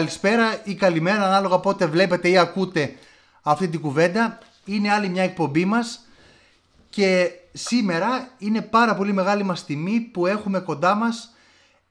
[0.00, 2.94] καλησπέρα ή καλημέρα ανάλογα πότε βλέπετε ή ακούτε
[3.42, 4.38] αυτή την κουβέντα.
[4.64, 6.06] Είναι άλλη μια εκπομπή μας
[6.90, 11.34] και σήμερα είναι πάρα πολύ μεγάλη μας τιμή που έχουμε κοντά μας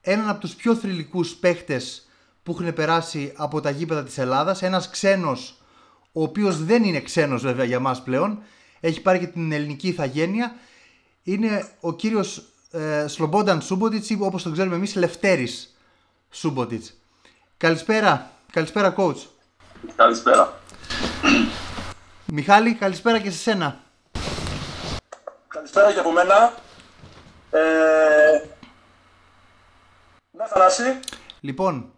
[0.00, 2.08] έναν από τους πιο θρηλυκούς παίχτες
[2.42, 5.62] που έχουν περάσει από τα γήπεδα της Ελλάδας, ένας ξένος
[6.12, 8.42] ο οποίος δεν είναι ξένος βέβαια για μας πλέον,
[8.80, 10.54] έχει πάρει και την ελληνική ηθαγένεια,
[11.22, 15.76] είναι ο κύριος ε, Σλομπόνταν Σούμποτιτς ή όπως τον ξέρουμε εμείς Λευτέρης
[16.30, 16.94] Σούμποτιτς.
[17.60, 19.16] Καλησπέρα, καλησπέρα coach.
[19.96, 20.60] Καλησπέρα.
[22.26, 23.80] Μιχάλη, καλησπέρα και σε σένα.
[25.48, 26.54] Καλησπέρα και από μένα.
[27.50, 27.60] Ε...
[30.30, 31.00] Ναι, Θανάση.
[31.40, 31.92] Λοιπόν,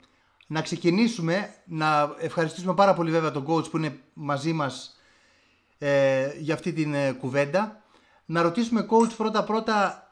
[0.47, 5.01] να ξεκινήσουμε, να ευχαριστήσουμε πάρα πολύ βέβαια τον coach που είναι μαζί μας
[5.79, 7.83] ε, για αυτή την ε, κουβέντα.
[8.25, 10.07] Να ρωτήσουμε coach πρώτα πρώτα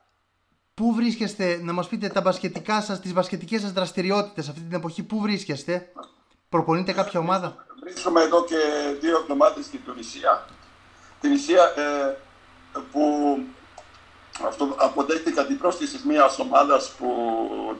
[0.80, 5.02] πού βρίσκεστε, να μας πείτε τα μπασκετικά σας, τις μπασκετικές σας δραστηριότητες αυτή την εποχή,
[5.02, 5.92] πού βρίσκεστε,
[6.48, 8.56] προπονείτε κάποια ομάδα; Βρίσκομαι εδώ και
[9.00, 10.44] δύο εβδομάδες στην Τουνησία.
[11.20, 12.16] Την Ισία ε,
[12.92, 13.02] που
[14.46, 17.08] αυτό αποδέχτηκα την πρόσκληση μιας ομάδας που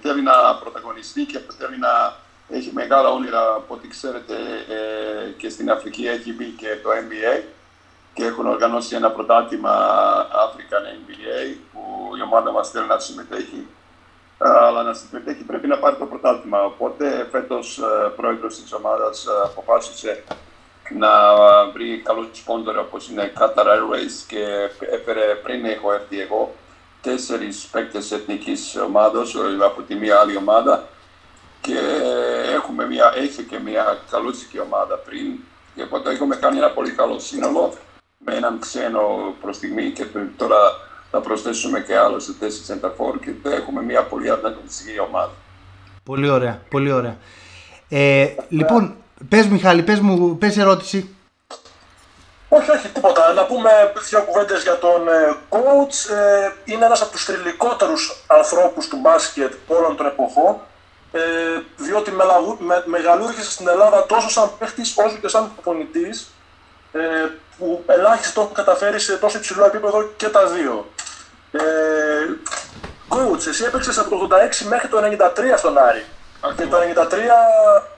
[0.03, 2.17] θέλει να πρωταγωνιστεί και που θέλει να
[2.49, 4.35] έχει μεγάλα όνειρα από ό,τι ξέρετε
[4.69, 7.43] ε, και στην Αφρική έχει μπει και το NBA
[8.13, 9.73] και έχουν οργανώσει ένα πρωτάθλημα
[10.31, 11.81] African NBA που
[12.19, 13.67] η ομάδα μας θέλει να συμμετέχει.
[14.39, 16.65] Αλλά να συμμετέχει πρέπει να πάρει το πρωτάθλημα.
[16.65, 20.25] Οπότε φέτος ε, πρόεδρος της ομάδας ε, αποφάσισε
[20.99, 21.11] να
[21.73, 24.45] βρει καλό σπόνδορ όπως είναι Qatar Airways και
[24.91, 26.55] έφερε πριν έχω έρθει εγώ
[27.03, 30.89] τέσσερις παίκτες εθνικής ομάδος από τη μία άλλη ομάδα
[31.61, 31.79] και
[32.55, 35.39] έχουμε μια, έχει και μια καλούτσικη ομάδα πριν
[35.75, 37.73] και οπότε έχουμε κάνει ένα πολύ καλό σύνολο
[38.25, 40.05] με έναν ξένο προς στιγμή και
[40.37, 40.57] τώρα
[41.11, 45.33] θα προσθέσουμε και άλλο σε τέσσερις center και έχουμε μια πολύ ανταγωνιστική ομάδα.
[46.03, 47.17] Πολύ ωραία, πολύ ωραία.
[47.89, 48.97] Ε, λοιπόν,
[49.29, 51.15] πες Μιχάλη, πες μου, πες ερώτηση.
[52.49, 53.33] Όχι, όχι, τίποτα.
[53.33, 53.71] Να πούμε
[54.09, 56.15] δύο κουβέντες για τον ε, coach.
[56.15, 60.57] Ε, είναι ένας από τους θρηλυκότερους ανθρώπους του μπάσκετ όλων των εποχών
[61.13, 61.21] ε,
[61.77, 62.11] διότι
[62.59, 66.31] με, μεγαλούργησε στην Ελλάδα τόσο σαν παίχτης όσο και σαν προπονητής,
[66.93, 67.01] ε,
[67.61, 70.93] που ελάχιστο το έχουν καταφέρει σε τόσο υψηλό επίπεδο και τα δύο.
[71.53, 71.61] Ε,
[73.09, 76.05] coach, εσύ έπαιξες από το 86 μέχρι το 93 στον Άρη.
[76.57, 77.15] Και το 93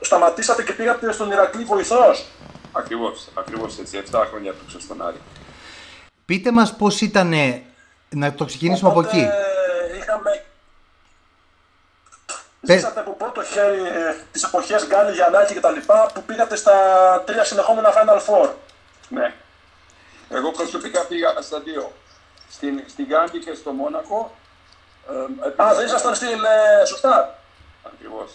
[0.00, 2.24] σταματήσατε και πήγατε στον Ηρακλή βοηθός.
[2.72, 4.02] Ακριβώς, ακριβώς έτσι.
[4.10, 5.20] 7 χρόνια έπαιξα στον Άρη.
[6.24, 7.34] Πείτε μας πώς ήταν
[8.08, 9.28] να το ξεκινήσουμε από εκεί.
[9.98, 10.42] Είχαμε
[12.64, 15.76] Ζήσατε από πρώτο χέρι ε, τις εποχές Γκάλι, Γιαννάκη κτλ.
[16.14, 16.72] που πήγατε στα
[17.26, 18.48] τρία συνεχόμενα Final Four.
[19.08, 19.34] Ναι.
[20.32, 21.92] Εγώ προσωπικά πήγα στα δύο.
[22.50, 24.34] Στην, στην Γκάντι και στο Μόνακο.
[25.56, 26.28] Ε, Α, δεν ήσασταν στην.
[26.28, 27.38] Ε, σωστά.
[27.82, 28.30] Ακριβώς.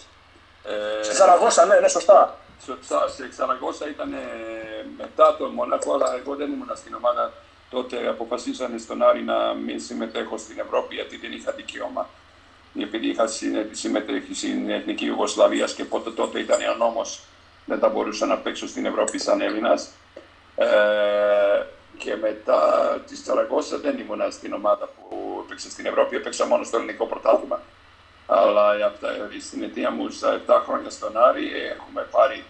[0.64, 2.36] Ε, στη Σαραγώσα, ναι, ναι, σωστά.
[2.64, 3.08] Σωστά.
[3.08, 4.16] Στη Σαραγώσα ήταν ε,
[4.98, 7.32] μετά το Μόνακο, αλλά εγώ δεν ήμουν στην ομάδα.
[7.70, 12.08] Τότε αποφασίσανε στον Άρη να μην συμμετέχω στην Ευρώπη γιατί δεν είχα δικαίωμα
[12.82, 13.26] επειδή είχα
[13.70, 17.20] συμμετέχει στην Εθνική Ιουγκοσλαβίας και πότε τότε ήταν ο νόμος,
[17.64, 19.88] δεν θα μπορούσα να παίξω στην Ευρώπη σαν Έλληνας.
[20.56, 20.66] Ε,
[21.98, 22.60] και μετά
[23.06, 27.60] της Σαραγώσα δεν ήμουν στην ομάδα που έπαιξε στην Ευρώπη, έπαιξα μόνο στο ελληνικό πρωτάθλημα.
[28.26, 28.64] Αλλά
[29.40, 32.44] στην αιτία μου στα 7 χρόνια στον Άρη έχουμε πάρει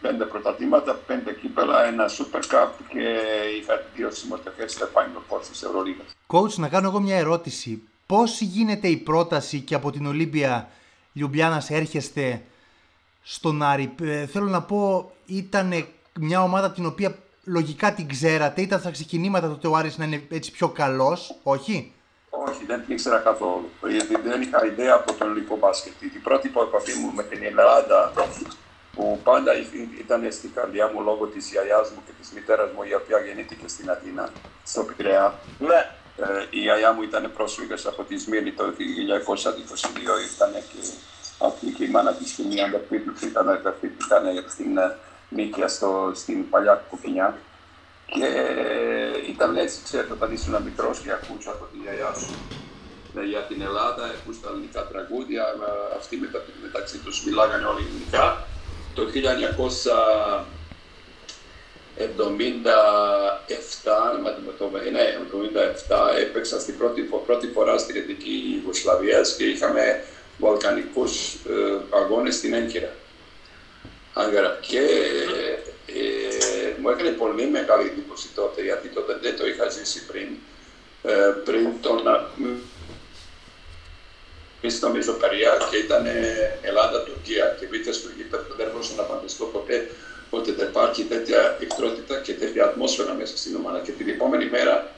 [0.00, 3.20] πέντε πρωταθλήματα, πέντε κύπελα, ένα Super Cup και
[3.60, 6.06] είχα δύο συμμετοχές στα Final Four της Ευρωλίγας.
[6.26, 10.70] Coach, να κάνω εγώ μια ερώτηση πώς γίνεται η πρόταση και από την Ολύμπια
[11.12, 12.42] Λιουμπιάνας έρχεστε
[13.22, 15.86] στον Άρη; Ε, θέλω να πω, ήταν
[16.20, 17.18] μια ομάδα την οποία
[17.48, 21.92] λογικά την ξέρατε, ήταν στα ξεκινήματα τότε ο Άρης να είναι έτσι πιο καλός, όχι;
[22.30, 23.68] Όχι, δεν την ήξερα καθόλου.
[23.88, 25.92] Γιατί δεν είχα ιδέα από τον ελληνικό μπάσκετ.
[26.02, 28.12] Η πρώτη επαφή μου με την Ελλάδα,
[28.94, 29.52] που πάντα
[29.98, 33.68] ήταν στην καρδιά μου λόγω της γιαγιάς μου και της μητέρας μου, η οποία γεννήθηκε
[33.68, 34.30] στην Αθήνα,
[34.64, 35.34] στο Πειραιά.
[35.58, 35.80] Ναι.
[36.20, 38.74] Ε, η γιαγιά μου ήταν πρόσφυγας από τη Σμύρνη το 1922,
[40.34, 40.80] ήταν και
[41.38, 44.78] αυτή και η μάνα της και μια αδερφή του ήταν, αδερφή, ήταν στην
[45.30, 47.38] ε, Νίκαια στο, στην παλιά κουκκινιά.
[48.06, 52.34] Και ε, ήταν έτσι, ξέρετε, όταν ήσουν μικρός και ακούσω από τη γιαγιά σου
[53.24, 55.44] για την Ελλάδα, ακούς τα ελληνικά τραγούδια,
[55.96, 58.46] αυτοί μετα, μεταξύ τους μιλάγανε όλοι ελληνικά.
[58.94, 60.44] Το 1900
[61.98, 62.00] 77,
[64.92, 65.00] ναι,
[65.90, 70.04] 77 έπαιξα στην πρώτη, πρώτη φορά στην Εθνική Ιουγκοσλαβίας και είχαμε
[70.38, 72.92] βαλκανικούς ε, αγώνες στην Έγκυρα.
[74.60, 74.78] Και
[75.86, 80.28] ε, μου έκανε πολύ μεγάλη εντύπωση τότε, γιατί τότε δεν το είχα ζήσει πριν,
[81.02, 82.02] ε, πριν τον
[84.62, 89.44] εμείς στο Μεσοπαριά και ήταν ε, Ελλάδα-Τουρκία και μπείτε στο γήπεδο, δεν μπορούσα να φανταστώ
[89.44, 89.90] ποτέ
[90.30, 93.78] ότι δεν υπάρχει τέτοια εκτρότητα και τέτοια ατμόσφαιρα μέσα στην ομάδα.
[93.80, 94.90] Και την επόμενη μέρα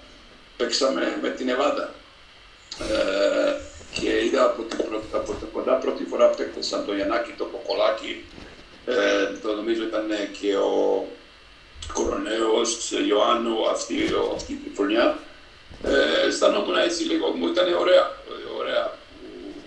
[0.57, 1.95] παίξαμε με την Ελλάδα.
[2.79, 3.55] Ε,
[4.01, 4.79] και είδα από, την,
[5.13, 8.25] από την κοντά πρώτη φορά που σαν το Γιαννάκη, το Κοκολάκι
[8.87, 8.95] ε,
[9.43, 10.09] το νομίζω ήταν
[10.41, 11.07] και ο
[11.93, 13.97] Κοροναίος, Ιωάννου αυτή,
[14.35, 15.19] αυτή τη χρονιά.
[15.83, 18.11] Ε, αισθανόμουν έτσι λίγο, μου ήταν ωραία,
[18.59, 19.63] ωραία που,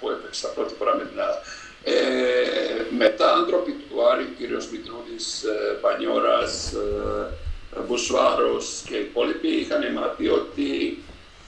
[0.00, 1.40] που έπαιξα πρώτη φορά με την Ελλάδα.
[1.84, 9.48] Ε, μετά άνθρωποι του Άρη, ο κύριος Μητρούδης, ε, Πανιώρας, ε, Μπουσουάρος και οι υπόλοιποι
[9.48, 11.02] είχαν μάθει ότι,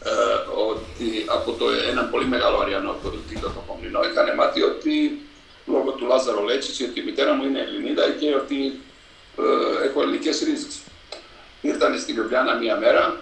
[0.05, 0.11] ε,
[0.69, 5.21] ότι από το, ένα πολύ μεγάλο αριανό από το Τίτο το Κομνηνό είχαν μάθει ότι
[5.67, 8.81] λόγω του Λάζαρο Λέτσης, ότι η μητέρα μου είναι Ελληνίδα και ότι
[9.39, 10.79] ε, έχω ελληνικές ρίζες.
[11.61, 13.21] Ήρθαν στην Λιουμπλιάνα μία μέρα,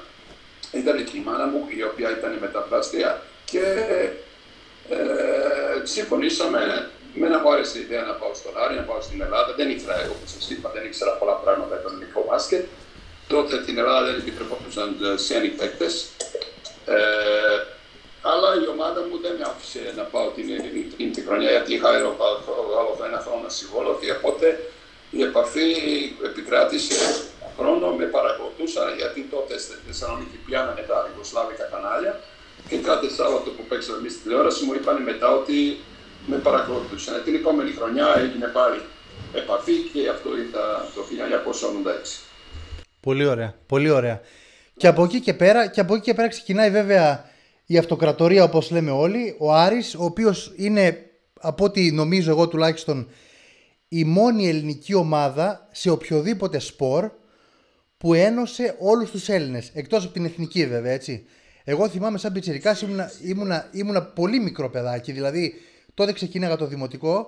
[0.73, 3.61] ήταν και η μάνα μου, η οποία ήταν μεταφράστρια και
[4.89, 4.97] ε,
[5.83, 9.55] συμφωνήσαμε με να μου άρεσε η ιδέα να πάω στον Άρη, να πάω στην Ελλάδα.
[9.55, 12.65] Δεν ήξερα, όπως σας είπα, δεν ήξερα πολλά πράγματα για τον ελληνικό μπάσκετ.
[13.29, 15.87] Τότε την Ελλάδα δεν επιτρεπόντουσαν ξένοι παίκτε.
[16.87, 16.97] Ε,
[18.31, 22.93] αλλά η ομάδα μου δεν με άφησε να πάω την ελληνική χρονιά γιατί είχα άλλο
[23.11, 24.47] ένα χρόνο συμβόλο και οπότε
[25.19, 25.69] η επαφή
[26.29, 26.95] επικράτησε
[27.59, 32.21] χρόνο, με παρακολουθούσα γιατί τότε στη Θεσσαλονίκη πιάνανε τα Ιγκοσλάβικα κανάλια
[32.69, 35.57] και κάθε Σάββατο που παίξαμε εμείς στη τηλεόραση μου είπαν μετά ότι
[36.27, 37.23] με παρακολουθούσαν.
[37.25, 38.81] Την επόμενη χρονιά έγινε πάλι
[39.35, 41.01] επαφή και αυτό ήταν το
[42.13, 42.21] 1986.
[43.01, 44.21] Πολύ ωραία, πολύ ωραία.
[44.77, 47.31] Και από εκεί και πέρα, και από εκεί και πέρα ξεκινάει βέβαια
[47.73, 51.11] η αυτοκρατορία όπως λέμε όλοι, ο Άρης, ο οποίος είναι
[51.41, 53.09] από ό,τι νομίζω εγώ τουλάχιστον
[53.89, 57.11] η μόνη ελληνική ομάδα σε οποιοδήποτε σπορ
[57.97, 61.27] που ένωσε όλους τους Έλληνες, εκτός από την εθνική βέβαια έτσι.
[61.65, 65.55] Εγώ θυμάμαι σαν πιτσιρικάς ήμουνα, ήμουνα, ήμουνα πολύ μικρό παιδάκι, δηλαδή
[65.95, 67.27] τότε ξεκίναγα το δημοτικό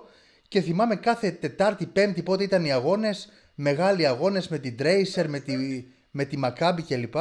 [0.49, 5.39] και θυμάμαι κάθε Τετάρτη, Πέμπτη πότε ήταν οι αγώνες, μεγάλοι αγώνες με την Tracer, με
[5.39, 5.55] τη,
[6.11, 7.15] με τη Maccabi κλπ.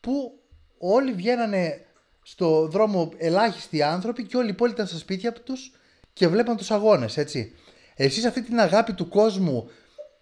[0.00, 0.40] Που
[0.78, 1.84] όλοι βγαίνανε
[2.26, 5.72] στο δρόμο ελάχιστοι άνθρωποι και όλοι οι υπόλοιποι ήταν στα σπίτια τους
[6.12, 7.54] και βλέπαν τους αγώνες, έτσι.
[7.96, 9.70] Εσείς αυτή την αγάπη του κόσμου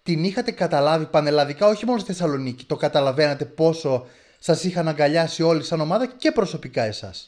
[0.03, 4.05] την είχατε καταλάβει πανελλαδικά, όχι μόνο στη Θεσσαλονίκη, το καταλαβαίνατε πόσο
[4.39, 7.27] σας είχαν αγκαλιάσει όλοι σαν ομάδα και προσωπικά εσάς.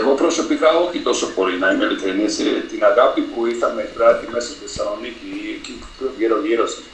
[0.00, 2.38] Εγώ προσωπικά όχι τόσο πολύ, να είμαι ειλικρινής.
[2.38, 5.72] Ε, την αγάπη που είχαμε εισπράττει μέσα στη Θεσσαλονίκη, εκεί
[6.18, 6.84] γύρω-γύρω στην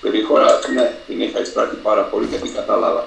[0.00, 3.06] περιχώρα, ναι, την είχα εισπράττει πάρα πολύ και την κατάλαβα.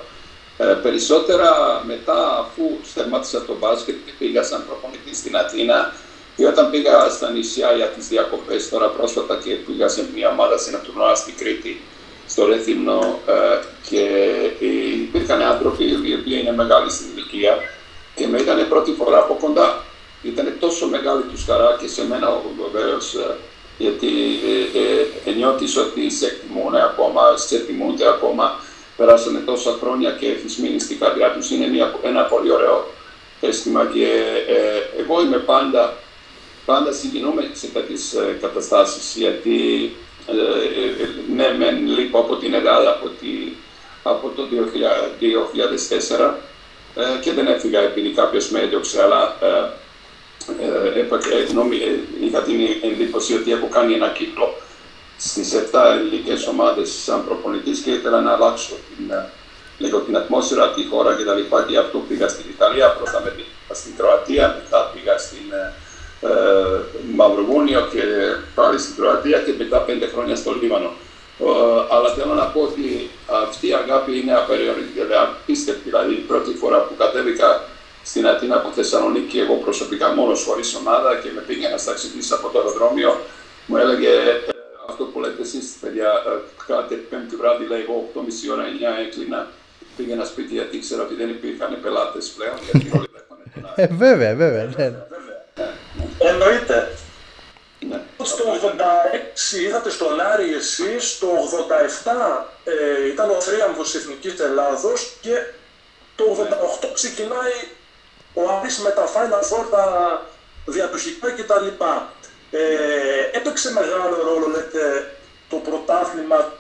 [0.62, 1.52] Ε, περισσότερα
[1.88, 5.94] μετά, αφού σταμάτησα το μπάσκετ και πήγα σαν προπονητής στην Αθήνα,
[6.36, 10.58] και όταν πήγα στα νησιά για τις διακοπές, τώρα πρόσφατα και πήγα σε μια ομάδα
[10.58, 11.81] σε ένα τουρνουά στην Κρήτη,
[12.28, 13.60] στο Ρεθύμνο, ε,
[13.90, 14.04] και
[15.08, 17.57] υπήρχαν άνθρωποι οι οποίοι είναι μεγάλοι στην ηλικία
[18.16, 19.84] και με είδανε πρώτη φορά από κοντά.
[20.24, 22.28] Ήταν τόσο μεγάλη τους χαρά και σε μένα
[22.62, 23.36] βεβαίω, ε,
[23.78, 24.12] γιατί
[25.25, 28.59] ε, ε, νιώθει ότι σε εκτιμούν ακόμα, σε εκτιμούνται ακόμα.
[28.98, 31.52] Περάσανε τόσα χρόνια και έχει μείνει στην καρδιά τους.
[31.52, 32.94] Είναι μια, ένα πολύ ωραίο
[33.42, 34.06] αίσθημα και
[34.48, 35.98] ε, εγώ είμαι πάντα,
[36.66, 39.92] πάντα συγκινούμε σε τέτοιες καταστάσεις γιατί
[40.28, 43.28] ε, ναι, μεν λείπω από την Ελλάδα από, τη,
[44.04, 44.48] από το
[46.19, 46.33] 2004
[46.95, 49.69] ε, και δεν έφυγα επειδή κάποιος με έδιωξε, αλλά ε,
[50.60, 51.06] ε, ε,
[52.26, 54.56] είχα την εντύπωση ότι έχω κάνει ένα κύκλο
[55.23, 59.06] στις 7 ελληνικές ομάδες σαν προπονητής και ήθελα να αλλάξω την,
[59.78, 61.42] λίγο την ατμόσφαιρα, τη χώρα κτλ.
[61.42, 63.31] Και, και αυτό πήγα στην Ιταλία, πρώτα με
[63.73, 65.45] στην Κροατία, μετά πήγα στην
[66.21, 66.33] ε,
[67.16, 68.04] Μαυροβούνιο και
[68.56, 70.92] πάλι στην Κροατία και μετά πέντε χρόνια στο Λίβανο.
[71.44, 73.09] Uh, αλλά θέλω να πω ότι
[73.45, 75.81] αυτή η αγάπη είναι απεριόριστη, δηλαδή απίστευτη.
[75.83, 77.63] Δηλαδή, η πρώτη φορά που κατέβηκα
[78.04, 82.49] στην Αθήνα από Θεσσαλονίκη, εγώ προσωπικά μόνος χωρίς ομάδα και με πήγαινα στα ταξιδίσει από
[82.49, 83.19] το αεροδρόμιο,
[83.66, 84.60] μου έλεγε ε,
[84.92, 86.33] αυτό που λέτε εσείς, παιδιά, ε,
[86.68, 89.42] κάθε πέμπτη βράδυ, λέει εγώ, 8.30 ώρα, 9 έκλεινα.
[89.98, 94.36] Πήγαινα σπίτι γιατί ήξερα ότι δεν υπήρχαν πελάτες πλέον, γιατί όλοι βλέπανε τον Ε, βέβαια,
[94.36, 94.64] βέβαια.
[94.78, 94.88] Ναι.
[96.30, 96.78] Εννοείται.
[97.90, 98.00] Ναι.
[98.24, 98.44] Στο
[99.54, 105.36] 86 είδατε στον Άρη εσείς, το 87 ε, ήταν ο θρίαμβος της Εθνικής Ελλάδος και
[106.16, 106.24] το
[106.83, 107.57] 88 ξεκινάει
[108.33, 109.86] ο Άρης με τα Final Four, τα
[110.66, 111.68] διατοχικά κτλ.
[112.52, 115.16] Ε, έπαιξε μεγάλο ρόλο, λέτε,
[115.50, 116.54] το πρωτάθλημα,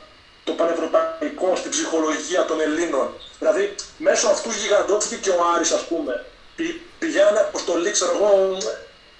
[0.43, 3.09] το πανευρωπαϊκό στην ψυχολογία των Ελλήνων.
[3.39, 6.25] Δηλαδή, μέσω αυτού γιγαντώθηκε και ο Άρης, ας πούμε.
[6.99, 8.57] Πηγαίνανε αποστολή, ξέρω εγώ,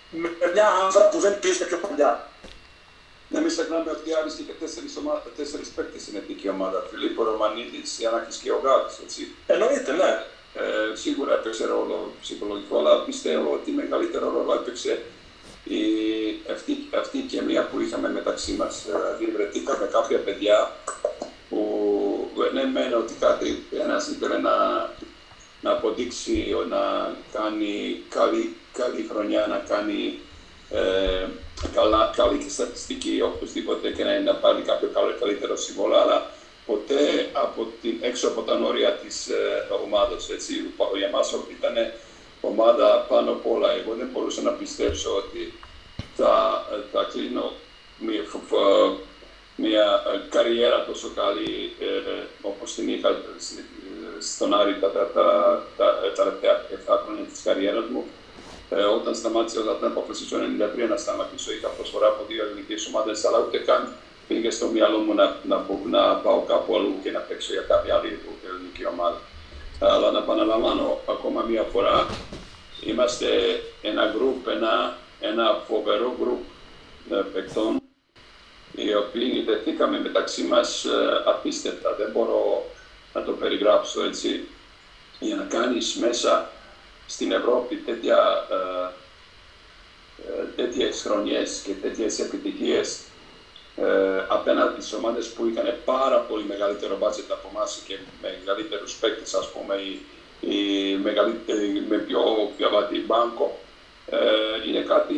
[0.10, 2.30] με μια άνδρα που δεν υπήρχε πιο παλιά.
[3.28, 5.24] Να μην ξεχνάμε ότι η Άρης είχε τέσσερις, ομα...
[5.38, 6.88] τέσσερις παίκτες στην εθνική ομάδα.
[6.90, 9.28] Φιλίππο, Ρωμανίδης, Ιαννάκης και ο Γάλλης, έτσι.
[9.48, 10.26] Εννοείται, ναι.
[10.54, 15.02] Ε, σίγουρα έπαιξε ρόλο ψυχολογικό, αλλά πιστεύω ότι μεγαλύτερο ρόλο έπαιξε
[15.76, 18.84] η, αυτή, αυτή η κεμία που είχαμε μεταξύ μας.
[18.86, 20.72] Δηλαδή βρεθήκαμε κάποια παιδιά
[21.50, 21.62] που
[22.74, 24.56] μένω ότι κάτι ένας ήθελε να,
[25.62, 30.20] να αποδείξει, να κάνει καλή, καλή χρονιά, να κάνει
[30.70, 31.28] ε,
[31.76, 36.32] καλά, καλή και στατιστική οπωσδήποτε και να, να πάρει κάποιο καλό, καλύτερο συμβόλαιο, αλλά
[36.66, 40.30] ποτέ από την, έξω από τα όρια της ε, ομάδας.
[40.30, 40.54] Έτσι.
[40.98, 41.76] Για μας ήταν
[42.42, 43.72] ομάδα πάνω απ' όλα.
[43.72, 45.54] Εγώ δεν μπορούσα να πιστέψω ότι
[46.16, 47.52] θα, θα κλείνω
[48.00, 48.24] μια,
[49.56, 53.10] μια καριέρα τόσο καλή ε, όπως την είχα
[54.20, 58.04] στον Άρη τα, τα, τα, τα τελευταία 7 χρόνια της καριέρας μου.
[58.70, 60.44] Ε, όταν σταμάτησα, όταν αποφασίσω το
[60.86, 63.94] 1993 να σταματήσω, είχα προσφορά από δύο ελληνικές ομάδες, αλλά ούτε καν
[64.28, 67.96] πήγε στο μυαλό μου να, να, να πάω κάπου αλλού και να παίξω για κάποια
[67.96, 68.20] άλλη
[68.50, 69.20] ελληνική ομάδα.
[69.84, 72.08] Αλλά να επαναλαμβάνω ακόμα μία φορά,
[72.84, 73.28] είμαστε
[73.82, 76.44] ένα group, ένα, ένα φοβερό group
[77.14, 77.82] ε, παικτών,
[78.76, 81.96] οι οποίοι δεθήκαμε μεταξύ μας ε, απίστευτα.
[81.96, 82.66] Δεν μπορώ
[83.14, 84.48] να το περιγράψω έτσι.
[85.20, 86.50] Για να κάνεις μέσα
[87.08, 88.90] στην Ευρώπη τέτοια, ε,
[90.28, 93.00] ε, τέτοιες χρονιές και τέτοιες επιτυχίες
[93.76, 99.34] ε, απέναντι στις ομάδες που είχαν πάρα πολύ μεγαλύτερο μπάτζετ από εμάς και μεγαλύτερους παίκτες,
[99.34, 99.92] ας πούμε, ή,
[100.40, 100.96] ή
[101.90, 102.22] με πιο
[102.58, 103.60] πιαβατή μπάνκο,
[104.10, 104.18] ε,
[104.68, 105.16] είναι κάτι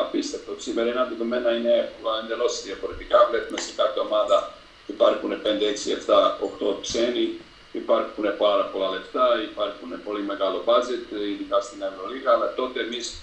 [0.00, 0.52] απίστευτο.
[0.58, 3.28] Σήμερα ένα δεδομένα είναι εντελώς διαφορετικά.
[3.30, 4.52] Βλέπουμε σε κάθε ομάδα
[4.86, 6.36] υπάρχουν 5, 6, 7,
[6.70, 7.40] 8 ξένοι
[7.72, 13.20] υπάρχουν πάρα πολλά λεφτά, υπάρχουν πολύ μεγάλο budget, ειδικά στην Ευρωλίγα, αλλά τότε εμείς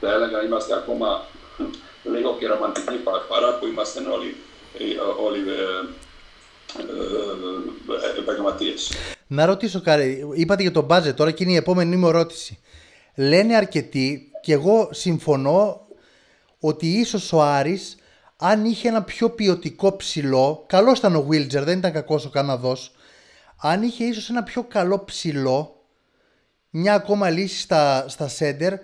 [0.00, 1.26] θα έλεγα είμαστε ακόμα
[2.10, 2.96] λίγο και ρομαντικοί
[3.28, 4.36] παρά που είμαστε όλοι,
[5.26, 5.62] όλοι ε,
[6.80, 8.92] ε, ε, επαγγελματίες.
[9.26, 12.58] Να ρωτήσω κάτι, είπατε για το budget, τώρα και είναι η επόμενη μου ερώτηση.
[13.16, 15.86] Λένε αρκετοί και εγώ συμφωνώ
[16.60, 17.96] ότι ίσως ο Άρης
[18.36, 22.92] αν είχε ένα πιο ποιοτικό ψηλό, καλός ήταν ο Βίλτζερ, δεν ήταν κακός ο Καναδός,
[23.60, 25.84] αν είχε ίσως ένα πιο καλό ψηλό,
[26.70, 28.74] μια ακόμα λύση στα, στα σέντερ,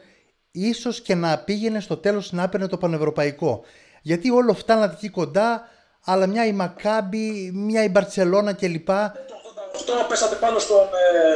[0.53, 3.65] ίσως και να πήγαινε στο τέλος να έπαιρνε το πανευρωπαϊκό.
[4.03, 5.69] Γιατί όλο φτάνατε εκεί κοντά,
[6.05, 8.91] αλλά μια η Μακάμπη, μια η Μπαρτσελώνα κλπ.
[8.91, 10.87] Αυτό πέσατε πάνω στον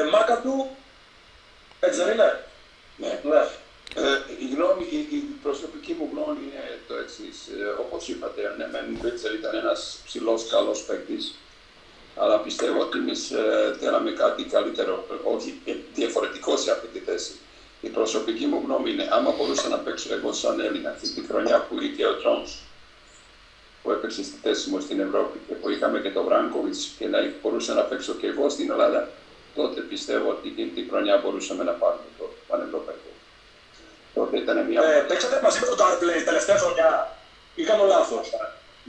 [0.06, 0.66] ε, Μάκα του,
[1.80, 2.44] έτσι δεν είναι;
[2.96, 3.20] Ναι.
[3.22, 3.42] ναι.
[3.94, 7.36] Ε, η, γνώμη, η, η, προσωπική μου γνώμη είναι το εξής.
[7.46, 8.86] Ε, Όπως είπατε, ναι, μεν
[9.40, 11.34] ήταν ένας ψηλός καλός παίκτης,
[12.16, 17.32] αλλά πιστεύω ότι εμείς ε, θέλαμε κάτι καλύτερο, όχι ε, διαφορετικό σε αυτή τη θέση.
[17.86, 21.56] Η προσωπική μου γνώμη είναι, άμα μπορούσα να παίξω εγώ σαν Έλληνα αυτή τη χρονιά
[21.66, 22.50] που είχε ο Τρόμς,
[23.82, 27.18] που έπαιξε στη θέση μου στην Ευρώπη και που είχαμε και τον Βράγκοβιτς και να
[27.42, 29.08] μπορούσα να παίξω και εγώ στην Ελλάδα,
[29.54, 33.10] τότε πιστεύω ότι εκείνη τη χρονιά μπορούσαμε να πάρουμε το πανευρωπαϊκό.
[34.14, 34.82] Τότε ήταν μια.
[34.82, 36.90] Ε, παίξατε μαζί με τον Darplay τελευταία χρονιά,
[37.54, 38.26] ή κάνω λάθος.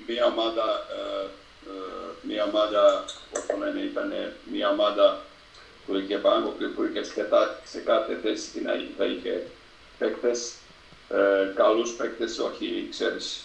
[0.08, 0.66] Μια ομάδα
[0.98, 1.26] ε,
[1.70, 3.06] ε, μια ομάδα,
[3.38, 4.10] όπως λένε, ήταν
[4.52, 5.06] μια ομάδα
[5.88, 7.04] που είχε πάγκο και που είχε
[7.64, 9.48] σε κάθε θέση την θα είχε
[10.00, 10.54] παίκτες,
[11.10, 13.44] ε, καλούς παίκτες, όχι, ξέρεις,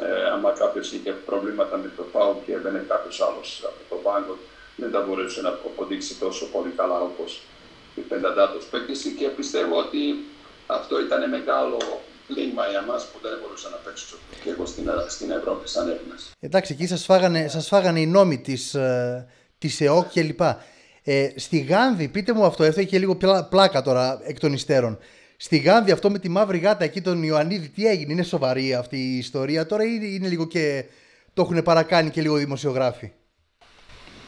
[0.00, 4.36] ε, άμα κάποιος είχε προβλήματα με το φάουλ και έμπαινε κάποιος άλλος από το πάγκο,
[4.76, 7.42] δεν θα μπορούσε να αποδείξει τόσο πολύ καλά όπως
[7.94, 10.24] η πενταντάτο παίκτη και πιστεύω ότι
[10.66, 15.30] αυτό ήταν μεγάλο πλήγμα για μας που δεν μπορούσα να παίξω και εγώ στην, στην
[15.30, 16.30] Ευρώπη σαν Έλληνας.
[16.40, 19.26] Εντάξει, εκεί σας φάγανε, σας φάγανε οι νόμοι της, ε,
[19.58, 20.64] της ΕΟΚ και λοιπά.
[21.08, 23.16] Ε, στη Γάνδη, πείτε μου αυτό, αυτό έχει και λίγο
[23.50, 24.98] πλάκα τώρα εκ των υστέρων.
[25.36, 28.96] Στη Γάνδη αυτό με τη μαύρη γάτα εκεί τον Ιωαννίδη, τι έγινε, είναι σοβαρή αυτή
[28.96, 30.84] η ιστορία τώρα ή είναι λίγο και
[31.34, 33.12] το έχουν παρακάνει και λίγο δημοσιογράφοι;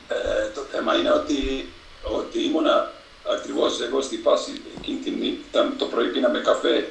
[0.08, 1.68] Ε, το θέμα είναι ότι,
[2.02, 2.90] ότι ήμουνα
[3.34, 5.38] ακριβώς εγώ στη φάση εκείνη
[5.78, 6.88] το πρωί πίναμε καφέ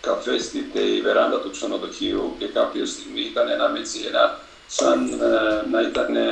[0.00, 0.58] καφέ στη
[1.02, 4.38] βεράντα του ξενοδοχείου και κάποια στιγμή ήταν ένα έτσι, ένα,
[4.76, 6.24] σαν ε, να ήταν ε,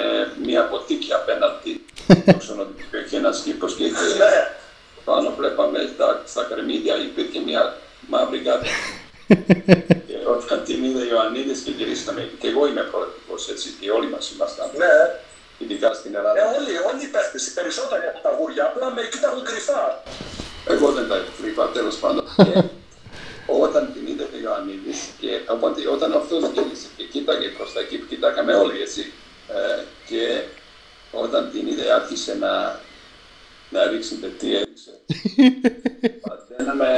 [0.45, 1.85] μια ποτήκη απέναντι
[2.27, 4.33] στο ξενοδοχείο και ένας κήπο και ναι.
[5.05, 7.77] πάνω βλέπαμε στα, στα κρεμμύδια υπήρχε μια
[8.09, 8.67] μαύρη γάτα.
[10.09, 14.09] και όταν την είδε ο Ιωαννίδης; Και γυρίσαμε, και εγώ είμαι πρόεδρος έτσι και όλοι
[14.15, 14.71] μας ήμασταν.
[14.77, 14.95] Ναι.
[15.59, 16.39] Ειδικά στην Ελλάδα.
[16.41, 20.03] Ε, όλοι, όλοι οι παίχτες, οι περισσότεροι από τα γούρια, απλά με κοίταγαν κρυφά.
[20.75, 22.25] Εγώ δεν τα έχω κρυφά, τέλος πάντων.
[23.65, 23.83] όταν
[24.63, 28.07] την είδε ο Ιωαννίδη και οπότε, όταν αυτός γύρισε και κοίταγε προς τα εκεί που
[28.07, 29.13] κοιτάγαμε όλοι έτσι.
[29.49, 30.43] Ε, και
[31.13, 32.81] όταν την είδε άρχισε να,
[33.71, 34.93] να ρίξει τι έριξε.
[36.29, 36.89] Πατέναμε,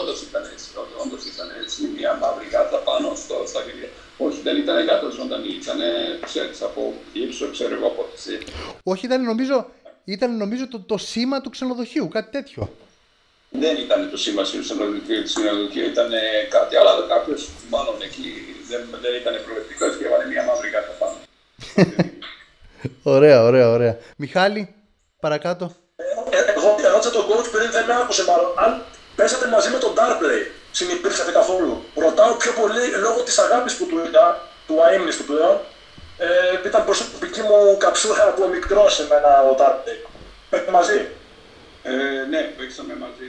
[0.00, 0.66] όντως ήταν έτσι,
[1.04, 3.92] όντως ήταν έτσι, μια μαύρη γάτα πάνω στο, στα γρήγορα.
[4.18, 5.78] Όχι, δεν ήταν κάτω ζωντανή, ήταν,
[6.24, 8.02] ξέρεις, από ύψος, ξέρω εγώ από
[8.82, 9.70] Όχι, ήταν νομίζω,
[10.04, 12.68] ήταν νομίζω το, το σήμα του ξενοδοχείου, κάτι τέτοιο
[13.62, 16.10] δεν ήταν το σήμασιο τους συνοδοτήριο, ήταν
[16.56, 17.06] κάτι άλλο.
[17.14, 18.28] Κάποιος μάλλον εκεί
[18.68, 21.16] δεν, δεν ήταν προεκτικό και έβαλε μια μαύρη κάρτα πάνω.
[23.16, 23.94] ωραία, ωραία, ωραία.
[24.16, 24.74] Μιχάλη,
[25.20, 25.64] παρακάτω.
[26.30, 28.50] Ε, εγώ ερώτησα τον coach πριν δεν με άκουσε μάλλον.
[28.64, 28.70] Αν
[29.16, 33.98] πέσατε μαζί με τον Darplay, συνεπήρξατε καθόλου; Ρωτάω πιο πολύ λόγω της αγάπης που του
[34.06, 35.56] είδα, του αίμνηστου πλέον,
[36.18, 39.98] ε, ήταν προσωπική μου καψούρα από μικρός σε μένα ο Darplay.
[40.50, 41.00] Παίρνει μαζί;
[41.82, 41.92] Ε,
[42.30, 43.28] ναι, παίξαμε μαζί.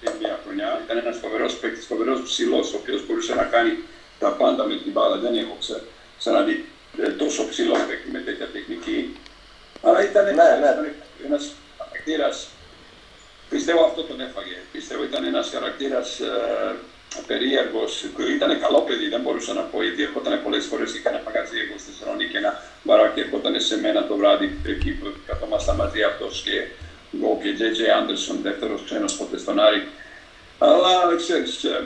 [0.00, 3.78] Μια χρονιά ήταν ένας φοβερός παίκτης, φοβερός ψηλός, ο οποίος μπορούσε να κάνει
[4.18, 5.16] τα πάντα με την μπάλα.
[5.16, 5.58] Δεν έχω
[6.18, 6.64] ξαναδεί
[6.98, 9.16] ε, τόσο ψηλός παίκτη με τέτοια τεχνική.
[9.82, 10.92] Αλλά ήταν ναι, ναι.
[11.26, 12.28] ένας χαρακτήρα.
[13.48, 14.56] Πιστεύω αυτό τον έφαγε.
[14.72, 16.74] Πιστεύω ήταν ένας χαρακτήρας ε,
[17.26, 18.04] περίεργος.
[18.36, 19.82] Ήταν καλό παιδί, δεν μπορούσα να πω.
[19.82, 23.80] Γιατί έρχονταν πολλές φορές και ένα μαγαζί εγώ στη Θεσσαλονίκη και ένα μπαράκι έρχονταν σε
[23.80, 26.77] μένα το βράδυ εκεί που καθόμασταν μαζί αυτός και εγώ και
[27.58, 29.88] JJ Anderson, δεύτερος ξένος ποτέ στον Άρη.
[30.58, 31.84] Αλλά ξέρεις, ε,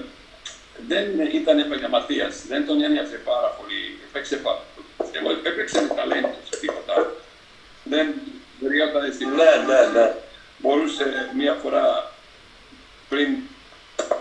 [0.89, 3.99] δεν ήταν επαγγελματία, δεν τον ένοιαζε πάρα πολύ.
[4.09, 4.41] Έπαιξε,
[5.13, 7.13] εγώ έπαιξε με ταλέντο σε τίποτα.
[7.85, 8.15] Δεν
[8.61, 10.15] βριόταν στην Ναι, ναι, ναι.
[10.59, 12.13] Μπορούσε μία φορά
[13.09, 13.29] πριν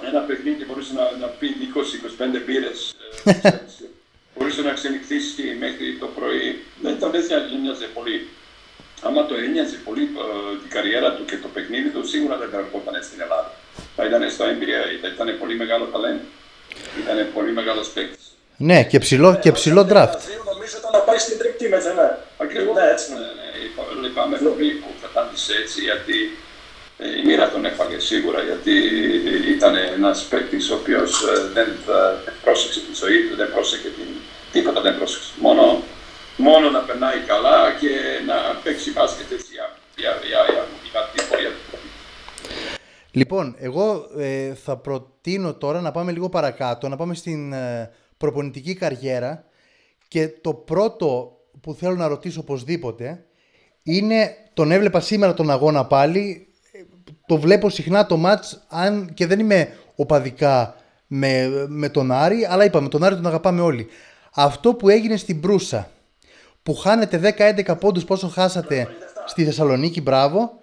[0.08, 1.48] ένα παιχνίδι μπορούσε να, να πει
[2.38, 2.96] 20-25 μπύρες.
[4.36, 6.64] μπορούσε να ξενυχτήσει μέχρι το πρωί.
[6.82, 7.12] Δεν τον
[7.56, 8.28] ένοιαζε πολύ.
[9.02, 12.58] Άμα το ένοιαζε πολύ ε, την καριέρα του και το παιχνίδι του, σίγουρα δεν θα
[12.64, 13.52] ερχόταν στην Ελλάδα.
[13.98, 16.26] Θα ήταν στο NBA, θα ήταν πολύ μεγάλο ταλέντο.
[17.02, 18.18] Ήταν πολύ μεγάλο παίκτη.
[18.68, 20.20] Ναι, και ψηλό, και ψηλό draft.
[20.52, 22.10] Νομίζω ήταν να πάει στην τριπτή με ναι.
[22.46, 22.72] Ακριβώ.
[22.78, 23.08] Ναι, έτσι.
[23.14, 23.48] Ναι, ναι.
[24.04, 26.18] Λυπάμαι πολύ που κατάντησε έτσι, γιατί
[27.04, 28.76] ε, η μοίρα τον έφαγε σίγουρα, γιατί
[29.56, 31.68] ήταν ένα παίκτη ο οποίο ε, δεν
[32.44, 34.10] πρόσεξε τη ζωή του, δεν πρόσεξε την...
[34.52, 35.32] τίποτα, δεν πρόσεξε.
[35.46, 35.84] Μόνο,
[36.48, 37.92] μόνο να περνάει καλά και
[38.30, 39.68] να παίξει μπάσκετ έτσι για,
[40.02, 41.71] για, για, για, για την πορεία του.
[43.12, 48.74] Λοιπόν, εγώ ε, θα προτείνω τώρα να πάμε λίγο παρακάτω, να πάμε στην ε, προπονητική
[48.74, 49.46] καριέρα
[50.08, 53.26] και το πρώτο που θέλω να ρωτήσω οπωσδήποτε
[53.84, 56.48] είναι, τον έβλεπα σήμερα τον αγώνα πάλι,
[57.26, 60.76] το βλέπω συχνά το μάτς, αν και δεν είμαι οπαδικά
[61.08, 63.88] με, με τον Άρη, αλλά είπαμε, τον Άρη τον αγαπάμε όλοι.
[64.34, 65.90] Αυτό που έγινε στην Προύσα,
[66.64, 67.36] που χάνετε
[67.68, 68.88] 10-11 πόντους πόσο χάσατε
[69.26, 70.60] στη Θεσσαλονίκη, μπράβο,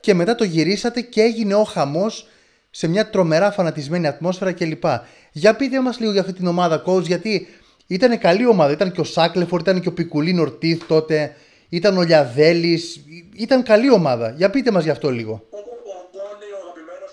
[0.00, 2.28] και μετά το γυρίσατε και έγινε ο χαμός
[2.70, 4.84] σε μια τρομερά φανατισμένη ατμόσφαιρα κλπ.
[5.32, 7.48] Για πείτε μας λίγο για αυτή την ομάδα coach, γιατί
[7.86, 8.72] ήταν καλή ομάδα.
[8.72, 11.36] Ήταν και ο Σάκλεφορ, ήταν και ο Πικουλίν Ορτίθ τότε,
[11.68, 13.00] ήταν ο Λιαδέλης,
[13.36, 14.34] ήταν καλή ομάδα.
[14.36, 15.48] Για πείτε μας γι' αυτό λίγο.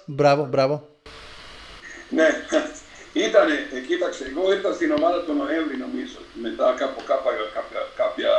[0.05, 0.87] Μπράβο, μπράβο.
[2.09, 2.27] Ναι,
[3.13, 3.55] ήτανε,
[3.87, 7.31] κοίταξε, εγώ ήρθα στην ομάδα τον Νοέμβρη νομίζω, μετά κάπου κάποια,
[8.01, 8.31] κάποια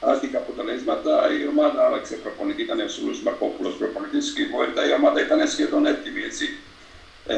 [0.00, 1.12] άστικα αποτελέσματα.
[1.40, 5.48] Η ομάδα άλλαξε προπονητή, ήταν ο Σούλου Μαρκόπουλο προπονητής και η Βόερτα η ομάδα ήταν
[5.48, 6.22] σχεδόν έτοιμη.
[6.22, 6.46] Έτσι.
[7.26, 7.36] Ε,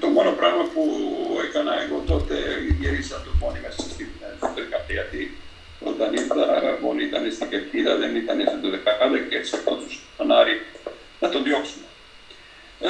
[0.00, 0.82] το μόνο πράγμα που
[1.48, 2.34] έκανα εγώ τότε
[2.80, 4.08] γύρισα το πόνι μέσα στην
[4.54, 5.04] δεκαετία
[5.80, 9.52] όταν ήρθα, όλοι ήταν στην κερκίδα, δεν ήταν στο δεκαετία και έτσι
[10.16, 10.62] τον Άρη
[11.20, 11.86] να τον διώξουμε.
[12.80, 12.88] Ε,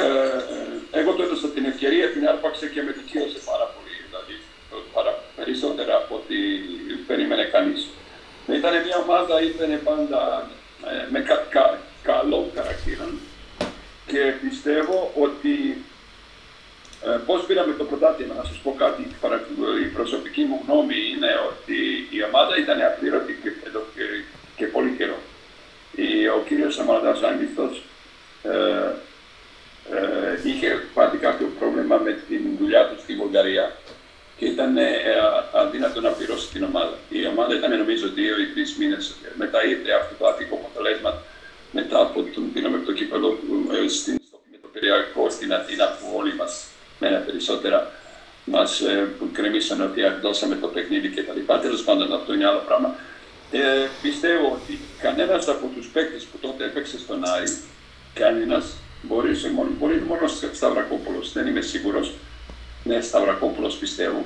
[0.98, 3.94] εγώ του έδωσα την ευκαιρία, την άρπαξε και με δικαίωσε πάρα πολύ.
[4.08, 4.34] Δηλαδή,
[4.94, 6.36] παρά, περισσότερα από ό,τι
[7.06, 7.88] περίμενε κανείς.
[8.54, 10.50] Ήταν μια ομάδα, ήταν πάντα
[10.84, 13.08] ε, με κα, κα, καλό χαρακτήρα
[14.06, 15.84] και πιστεύω ότι
[17.04, 19.02] ε, πώς πήραμε το πρωτάθλημα, να σας πω κάτι,
[19.84, 21.78] η προσωπική μου γνώμη είναι ότι
[22.16, 24.04] η ομάδα ήταν απλήρωτη και, εδώ και,
[24.56, 25.18] και πολύ καιρό.
[25.94, 27.82] Η, ο κύριος Σαμαραντάς Άγγιστος
[28.42, 28.56] ε,
[29.96, 33.76] ε, είχε πάθει κάποιο πρόβλημα με την δουλειά του στη Βουλγαρία
[34.38, 34.84] και ήταν ε,
[35.52, 36.94] αδύνατο να πληρώσει την ομάδα.
[37.08, 41.22] Η ομάδα ήταν νομίζω δύο ή τρεις μήνες μετά ήρθε αυτό το άτυπο αποτελέσμα
[41.72, 43.38] μετά από τον πήραμε το κύπελο
[43.84, 44.18] ε, στην,
[44.50, 46.64] με το Περιακό στην Αθήνα που όλοι μας
[47.00, 47.92] μένα περισσότερα
[48.44, 51.58] μας ε, κρεμίσαν ότι δώσαμε το παιχνίδι και τα λοιπά.
[51.58, 52.94] Τέλος πάντων αυτό είναι άλλο πράγμα.
[53.50, 57.58] Ε, πιστεύω ότι κανένας από τους παίκτες που τότε έπαιξε στον Άρη,
[58.14, 62.12] κανένας μπορεί, μόνο, μπορεί μόνο Σταυρακόπουλος, δεν είμαι σίγουρος,
[62.86, 64.24] ναι, Σταυρακόπουλος πιστεύω,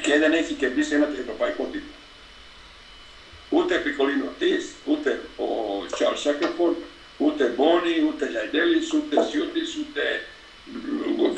[0.00, 1.94] και δεν έχει κερδίσει ένα ευρωπαϊκό τίτλο.
[3.50, 5.46] Ούτε Πικολίνο Τις, ούτε ο
[5.92, 6.76] Τσάρλ Σάκερφορντ,
[7.16, 10.02] ούτε Μπόνι, ούτε Λαϊντέλης, ούτε Σιώτης, ούτε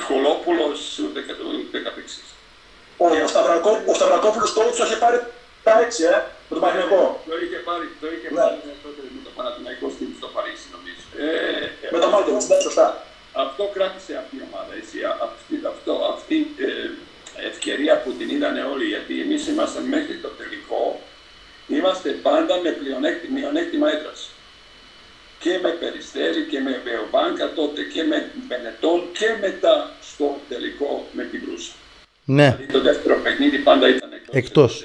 [0.07, 1.19] Χολόπουλος, ούτε,
[1.59, 2.29] ούτε καθεξής.
[2.97, 5.19] Ο, ο, Σταυρακό, ο Σταυρακόπουλος το είχε πάρει
[5.67, 6.17] τα έξι, ε,
[6.49, 7.03] με τον Παναγενικό.
[7.29, 8.41] Το είχε πάρει, το είχε ναι.
[8.41, 9.87] πάρει τότε με το Παναθηναϊκό
[10.21, 11.05] στο Παρίσι, νομίζω.
[11.23, 12.87] Ε, με το Μάλτο, ναι, σωστά.
[13.45, 15.96] Αυτό κράτησε αυτή η ομάδα, έτσι, αυτή, αυτό, αυτή ε, ευκαιρία
[18.47, 21.01] που την είδαν όλοι, γιατί εμείς είμαστε μέχρι το τελικό,
[21.69, 22.77] είμαστε πάντα με
[23.35, 24.31] μειονέκτημα έδρας.
[25.39, 31.25] Και με Περιστέρη και με Βεοβάνκα τότε και με Μπενετών και μετά στο τελικό με
[31.25, 31.73] την Κρούσα.
[32.25, 32.51] Ναι.
[32.51, 34.35] Δηλαδή το δεύτερο παιχνίδι πάντα ήταν εκτός.
[34.35, 34.85] εκτός.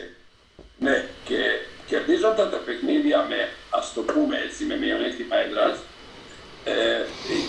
[0.79, 1.39] Ναι, και
[1.87, 5.77] κερδίζονταν τα παιχνίδια με, ας το πούμε έτσι, με μειονέκτημα έδρας,
[6.63, 6.73] ε,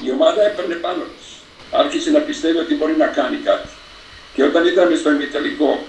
[0.04, 1.28] η ομάδα έπαιρνε πάνω της.
[1.70, 3.68] Άρχισε να πιστεύει ότι μπορεί να κάνει κάτι.
[4.34, 5.86] Και όταν ήταν στο ημιτελικό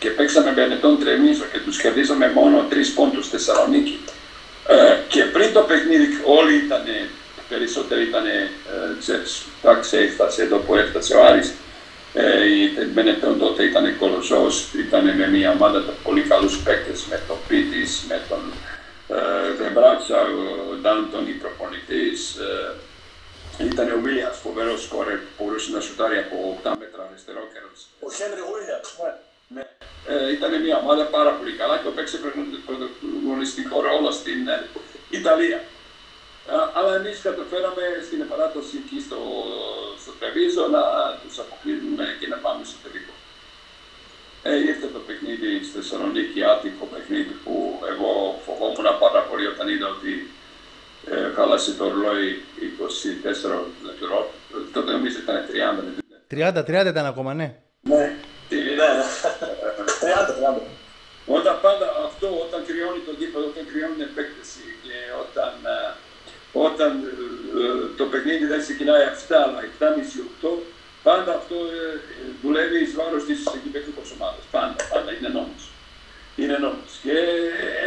[0.00, 3.98] και παίξαμε με Νετών Τρεμίζο και τους κερδίσαμε μόνο τρεις πόντους στη Θεσσαλονίκη
[4.68, 6.82] ε, και πριν το παιχνίδι όλοι ήταν,
[7.48, 8.50] περισσότεροι ήταν ε,
[9.62, 11.52] τα ξέφτασε εδώ που έφτασε ο Άρης
[12.14, 17.36] ε, η Μπενετών τότε ήταν κολοσσός, ήταν με μια ομάδα πολύ καλούς παίκτες, με τον
[17.48, 18.52] Πίτης, με τον
[19.58, 20.20] Βεμπράτσα,
[20.70, 22.36] ο Ντάντον, η προπονητής.
[22.36, 27.80] Ε, ήταν ο Βίλιαμς, φοβερός σκόρερ, που μπορούσε να σουτάρει από 8 μέτρα αριστερό κέρδος.
[28.06, 29.12] Ο Χένρι Βίλιαμς, ναι.
[29.54, 29.64] Ναι.
[30.12, 32.16] Ε, ήταν μια ομάδα πάρα πολύ καλά και παίξε
[32.66, 34.68] πρωταγωνιστικό ρόλο στην ε,
[35.10, 35.60] Ιταλία.
[36.78, 39.20] Αλλά εμείς καταφέραμε στην επανάταση εκεί στο,
[40.02, 40.82] στο Τρεβίζο να
[41.22, 43.14] τους αποκλείσουμε και να πάμε στο τελικό.
[44.42, 47.54] Ε, ήρθε το παιχνίδι στη Θεσσαλονίκη, άτυπο παιχνίδι που
[47.92, 48.10] εγώ
[48.46, 50.12] φοβόμουν πάρα πολύ όταν είδα ότι
[51.12, 52.42] ε, χάλασε το ρολόι
[53.42, 54.30] 24 λεπτό.
[54.72, 55.36] Τότε νομίζω ήταν
[56.30, 56.74] 30.
[56.74, 57.48] 30, 30 ήταν ακόμα, ναι.
[57.80, 58.16] Ναι,
[58.50, 58.54] 30,
[60.50, 60.60] 30.
[61.26, 65.78] Όταν πάντα αυτό, όταν κρυώνει το γήπεδο, όταν κρυώνει επέκταση και όταν ε,
[66.80, 66.92] όταν
[67.60, 69.60] ε, το παιχνίδι δεν ξεκινάει 7 αλλά
[70.42, 70.48] 7,5-8,
[71.02, 71.86] πάντα αυτό ε,
[72.42, 74.44] δουλεύει εις βάρος της εγκυπέκτικης ομάδας.
[74.54, 75.62] Πάντα, πάντα, είναι νόμος.
[76.40, 76.92] Είναι νόμος.
[77.04, 77.16] Και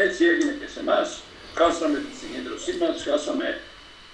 [0.06, 1.08] έτσι έγινε και σε εμάς.
[1.60, 3.48] Χάσαμε τη συγκέντρωσή μας, χάσαμε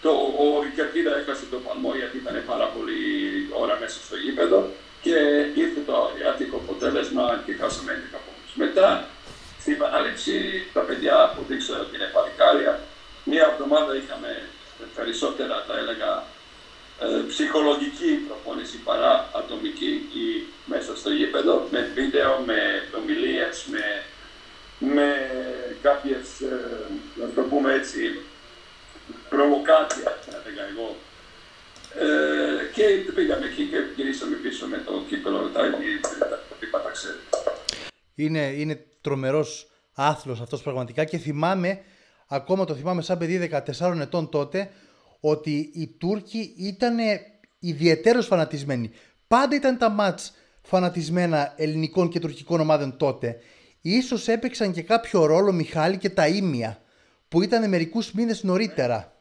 [0.03, 0.11] το,
[0.43, 2.99] ο, η Κερκίδα έκασε το παλμό γιατί ήταν πάρα πολύ
[3.61, 4.59] ώρα μέσα στο γήπεδο
[5.05, 5.15] και
[5.63, 8.53] ήρθε το αριάτικο αποτέλεσμα και χάσαμε 11 πόντους.
[8.63, 8.87] Μετά,
[9.61, 10.35] στην επανάληψη,
[10.75, 12.73] τα παιδιά που δείξαν ότι είναι παλικάρια,
[13.31, 14.31] Μία εβδομάδα είχαμε
[14.95, 16.11] περισσότερα, θα έλεγα,
[17.01, 19.91] ε, ψυχολογική προπόνηση παρά ατομική
[20.23, 20.25] ή
[20.65, 22.59] μέσα στο γήπεδο, με βίντεο, με
[22.99, 24.03] ομιλίες, με,
[24.93, 25.07] με
[25.81, 26.55] κάποιες, ε,
[27.21, 28.19] να το πούμε έτσι,
[29.29, 30.95] προβοκάτια, θα έλεγα εγώ.
[31.95, 35.65] Ε, και πήγαμε εκεί και γυρίσαμε πίσω με το κύπελο, τα
[36.59, 37.21] είπα ξέρετε.
[38.15, 41.81] Είναι, είναι τρομερός άθλος αυτός πραγματικά και θυμάμαι
[42.31, 44.69] ακόμα το θυμάμαι σαν παιδί 14 ετών τότε,
[45.19, 46.97] ότι οι Τούρκοι ήταν
[47.59, 48.91] ιδιαίτερως φανατισμένοι.
[49.27, 53.37] Πάντα ήταν τα μάτς φανατισμένα ελληνικών και τουρκικών ομάδων τότε.
[53.81, 56.81] Ίσως έπαιξαν και κάποιο ρόλο Μιχάλη και τα Ήμια,
[57.27, 59.13] που ήταν μερικούς μήνες νωρίτερα.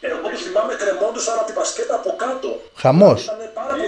[0.00, 2.60] Ε, εγώ το θυμάμαι κρεμόντουσαν από την πασκέτα από κάτω.
[2.74, 3.24] Χαμός.
[3.24, 3.84] Ήταν πάρα πολύ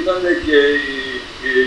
[0.00, 0.58] Ήταν και
[1.48, 1.62] η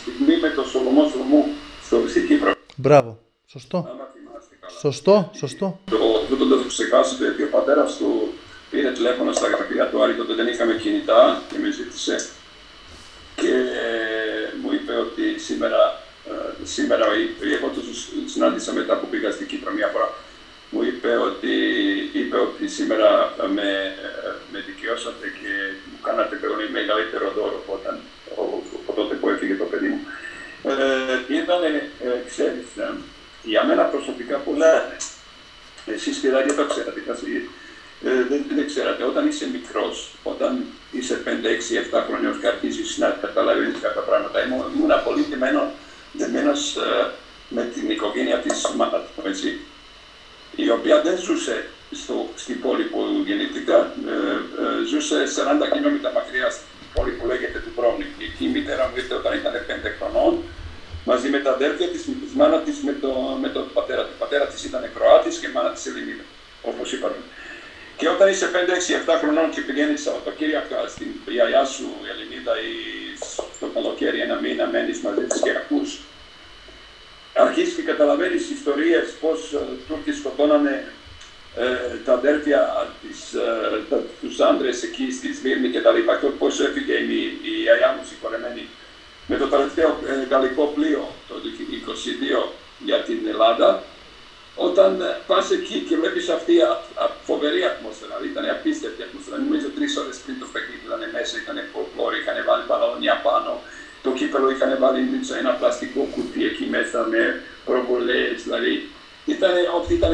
[0.00, 1.44] στιγμή με το Σολομό Σολομού
[1.92, 2.52] στο, στην Κύπρο.
[2.76, 3.18] Μπράβο.
[3.46, 3.78] Σωστό.
[4.80, 5.80] Σωστό, σωστό.
[5.90, 8.32] Το, δεν το ξεχάσετε ότι ο πατέρας του
[8.70, 12.16] πήρε τηλέφωνο στα γραφεία του Άρη, τότε δεν είχαμε κινητά και με ζήτησε
[13.40, 13.54] και
[14.62, 15.80] μου είπε ότι σήμερα,
[16.30, 17.04] ε, σήμερα
[17.56, 17.82] εγώ του
[18.32, 20.08] συνάντησα μετά που πήγα στην Κύπρο μια φορά.
[20.70, 21.54] Μου είπε ότι,
[22.12, 23.08] είπε ότι σήμερα
[23.56, 23.68] με,
[24.52, 25.52] με δικαιώσατε και
[25.90, 27.94] μου κάνατε πολύ μεγαλύτερο δώρο από, όταν,
[28.88, 30.00] από τότε που έφυγε το παιδί μου.
[30.64, 31.90] Ε, ήταν, ε,
[32.28, 32.94] ξέρεις, ε,
[33.42, 34.72] για μένα προσωπικά πολλά,
[35.86, 37.00] εσείς και το ξέρατε,
[38.04, 42.98] ε, δεν, δεν ξέρατε, όταν είσαι μικρός, όταν είσαι 5, 6, 7 χρόνια και αρχίζεις
[42.98, 45.26] να καταλαβαίνεις κάποια πράγματα, ήμουν πολύ
[46.12, 47.10] δεμένος ε,
[47.48, 49.58] με την οικογένεια της μάνας μου, έτσι,
[50.56, 54.16] η οποία δεν ζούσε στο, στην πόλη που γεννήθηκα, ε,
[54.62, 55.16] ε, ζούσε
[55.66, 57.72] 40 κιλόμετρα μακριά στην πόλη που λέγεται του
[58.18, 59.51] Και Εκεί η μητέρα μου ήρθε όταν ήταν 5 χρονών,
[61.12, 64.12] μαζί με τα αδέρφια της, με τη μάνα της, με, το, με τον πατέρα του.
[64.16, 66.24] Ο πατέρα της ήταν Κροάτης και η μάνα της Ελληνίδα,
[66.70, 67.20] όπως είπαμε.
[67.98, 72.54] Και όταν είσαι 5, 6, 7 χρονών και πηγαίνεις Σαββατοκύριακα στην γιαγιά σου η Ελληνίδα
[72.68, 72.72] ή
[73.56, 75.80] στο καλοκαίρι ένα μήνα μένεις μαζί της και ακού.
[77.44, 80.74] Αρχίζεις και καταλαβαίνεις ιστορίες πώς ε, Τούρκοι σκοτώνανε
[81.56, 82.60] ε, τα αδέρφια,
[83.02, 87.18] τις, ε, τους άντρες εκεί στη Σμύρνη και τα λοιπά και πώς έφυγε η,
[87.50, 88.62] η γιαγιά μου συγχωρεμένη
[89.30, 91.34] με το τελευταίο ε, γαλλικό πλοίο το
[92.44, 92.52] 2022
[92.88, 93.82] για την Ελλάδα,
[94.68, 96.64] όταν ε, πας εκεί και βλέπεις αυτή η
[97.28, 99.36] φοβερή ατμόσφαιρα, δηλαδή ήταν απίστευτη ατμόσφαιρα.
[99.44, 103.52] Νομίζω τρεις ώρες πριν το παιχνίδι ήταν μέσα, ήταν φολκλόρι, είχαν βάλει παλόνια πάνω.
[104.04, 107.22] Το κύπελο είχαν βάλει σε ένα πλαστικό κουτί εκεί μέσα με
[107.68, 108.36] προβολές.
[108.46, 108.72] Δηλαδή
[109.34, 110.12] ήταν ό,τι ήταν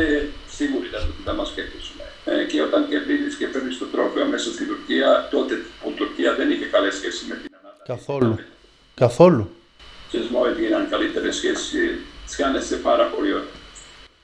[0.59, 2.05] σίγουροι ήταν ότι θα μας κερδίσουμε.
[2.31, 6.31] Ε, και όταν κερδίζεις και παίρνεις το τρόπο μέσα στην Τουρκία, τότε που η Τουρκία
[6.39, 7.83] δεν είχε καλές σχέσεις με την Ελλάδα.
[7.93, 8.39] Καθόλου.
[8.99, 9.51] Καθόλου.
[10.11, 11.73] Και μου έγιναν καλύτερες σχέσεις.
[12.27, 13.57] Σκάνεσαι πάρα πολύ ωραία.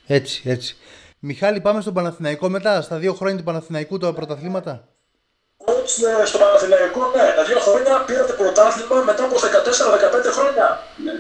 [0.07, 0.77] Έτσι, έτσι.
[1.19, 4.89] Μιχάλη, πάμε στον Παναθηναϊκό μετά, στα δύο χρόνια του Παναθηναϊκού τα πρωταθλήματα;
[5.65, 10.67] Coach coach ε, στο Παναθηναϊκό, ναι, τα δύο χρόνια πήρατε πρωτάθλημα μετά από 14-15 χρόνια.
[11.05, 11.15] Ναι.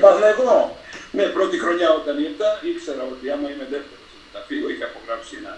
[0.00, 0.76] Παναθηναϊκό.
[1.16, 5.52] Ναι, πρώτη χρονιά όταν ήρθα ήξερα ότι άμα είμαι δεύτερος θα φύγω, είχα απογράψει ένα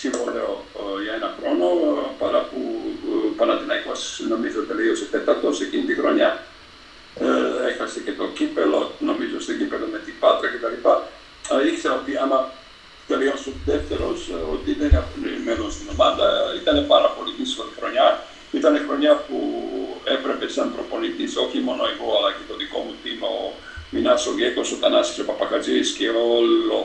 [0.00, 0.50] συμβόλαιο
[0.80, 1.66] ε, για ένα χρόνο,
[2.22, 2.60] παρά που
[3.12, 4.00] ο Παναθηναϊκός
[4.32, 6.30] νομίζω τελείωσε τέταρτος εκείνη τη χρονιά.
[7.20, 7.26] Ε,
[7.70, 10.76] έχασε και το κύπελο, νομίζω στο κύπελο με την Πάτρα κτλ.
[11.70, 12.38] Ήξερα ότι άμα
[13.08, 14.90] τελειώσω δεύτερος, ε, ότι δεν
[15.44, 16.26] μένω στην ομάδα.
[16.60, 18.06] Ήταν πάρα πολύ δύσκολη χρονιά.
[18.58, 19.38] Ήταν χρονιά που
[20.04, 23.52] έπρεπε σαν προπονητής, όχι μόνο εγώ, αλλά και το δικό μου τίμο, ο
[23.90, 26.78] Μινάσο Γκέκο, ο Τανάσης ο Παπακατζής και όλο,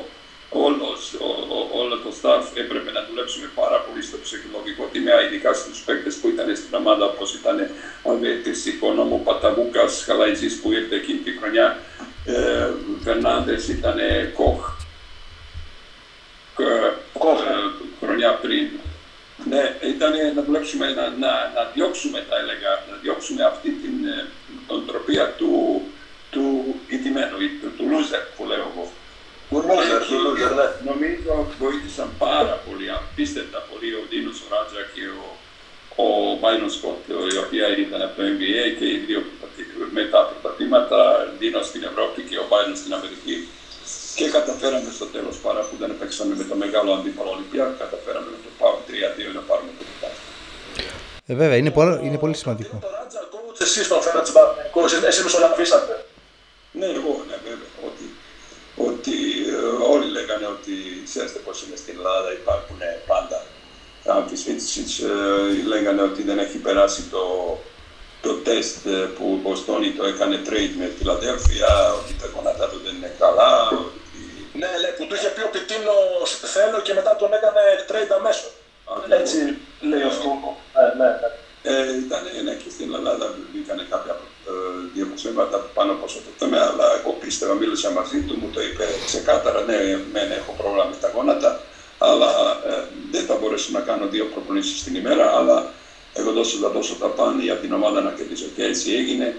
[0.49, 5.79] όλος, ό, όλο το staff έπρεπε να δουλέψουμε πάρα πολύ στο ψυχολογικό τιμέα, ειδικά στους
[5.79, 7.69] παίκτες που ήταν στην ομάδα, όπως ήταν
[8.05, 11.79] Αλβέτη, Οικόνομο, Παταβούκας, Χαλαϊζή που ήρθε εκείνη τη χρονιά,
[12.25, 12.69] ε,
[13.03, 13.97] Φερνάνδε, ήταν
[14.33, 14.77] Κοχ,
[17.99, 18.67] χρονιά πριν.
[19.49, 23.95] Ναι, ήταν να δουλέψουμε, να, να, να διώξουμε, τα έλεγα, να διώξουμε αυτή την
[24.67, 25.81] οτροπία του,
[26.29, 28.91] του ηττημένου, του, του loser που λέω εγώ.
[29.49, 30.67] Του loser, του loser, ναι.
[30.91, 31.31] Νομίζω
[31.63, 35.27] βοήθησαν πάρα πολύ, απίστευτα πολύ ο Δίνος Ράτζα και ο,
[36.03, 36.05] ο
[36.41, 37.01] Μάινο Σκότ,
[37.33, 39.19] οι οποίοι ήταν από το NBA και οι δύο
[39.95, 40.97] με τα πρωταθλήματα,
[41.39, 43.35] Δίνος στην Ευρώπη και ο Μάινο στην Αμερική.
[44.19, 48.39] Και καταφέραμε στο τέλος παρά που δεν παίξαμε με το μεγάλο αντίπαλο Ολυμπιακό, καταφέραμε με
[48.45, 50.37] το πάμε 3-2 να πάρουμε το πρωτάθλημα.
[51.31, 52.75] Ε, βέβαια, είναι πολύ, είναι πολύ σημαντικό.
[52.81, 55.93] Το Ράτζα coach, εσείς τον φέρατε Παναθηναϊκός, εσείς μεσολαβήσατε.
[56.79, 57.71] Ναι, εγώ, ναι, βέβαια.
[57.87, 58.05] Ότι,
[58.87, 59.15] ότι
[59.55, 60.75] ε, όλοι λέγανε ότι
[61.09, 63.39] ξέρετε πώς είναι στην Ελλάδα, υπάρχουν πάντα
[64.05, 64.99] αμφισβήτησεις.
[64.99, 67.23] Ε, λέγανε ότι δεν έχει περάσει το,
[68.21, 72.79] το τεστ ε, που ο Μποστόνι το έκανε trade με Φιλαδέλφια, ότι τα γόνατά του
[72.85, 73.51] δεν είναι καλά,
[74.59, 75.95] ναι, ναι, που του είχε πει ο Πιτίνο
[76.55, 78.51] θέλω και μετά τον έκανε trade αμέσως.
[79.19, 79.37] Έτσι
[79.89, 80.51] λέει ο Σκούκο.
[80.75, 81.29] Ναι, ναι, ναι.
[81.71, 84.13] Ε, ήταν ναι, και στην Ελλάδα βγήκαν κάποια
[84.49, 88.61] ε, δημοσιεύματα πάνω από αυτό το θέμα, αλλά εγώ πίστευα, μίλησα μαζί του, μου το
[88.61, 89.77] είπε ξεκάθαρα, ναι,
[90.13, 91.61] μεν έχω πρόβλημα με τα γόνατα,
[91.97, 92.29] αλλά
[92.69, 95.57] ε, δεν θα μπορέσω να κάνω δύο προπονήσεις την ημέρα, αλλά
[96.13, 99.35] εγώ τόσο θα δώσω τα πάντα για την ομάδα να κερδίσω και έτσι έγινε.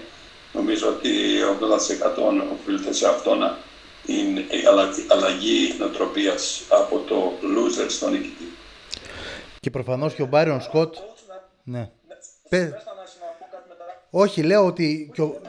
[0.53, 1.09] Νομίζω ότι
[2.11, 2.21] 80%
[2.53, 3.57] οφείλεται σε αυτό να
[4.05, 4.63] είναι η
[5.07, 8.47] αλλαγή νοοτροπίας από το loser στο νικητή.
[9.59, 10.95] Και προφανώς και ο Μπάριον Σκοτ.
[11.63, 11.89] Ναι.
[14.13, 15.41] Όχι, λέω ότι και ο,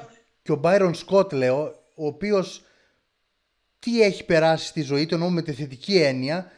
[0.43, 1.63] και ο Byron Σκοτ, λέω,
[1.95, 2.65] ο οποίος
[3.79, 6.51] τι έχει περάσει στη ζωή του, εννοώ με τη θετική έννοια,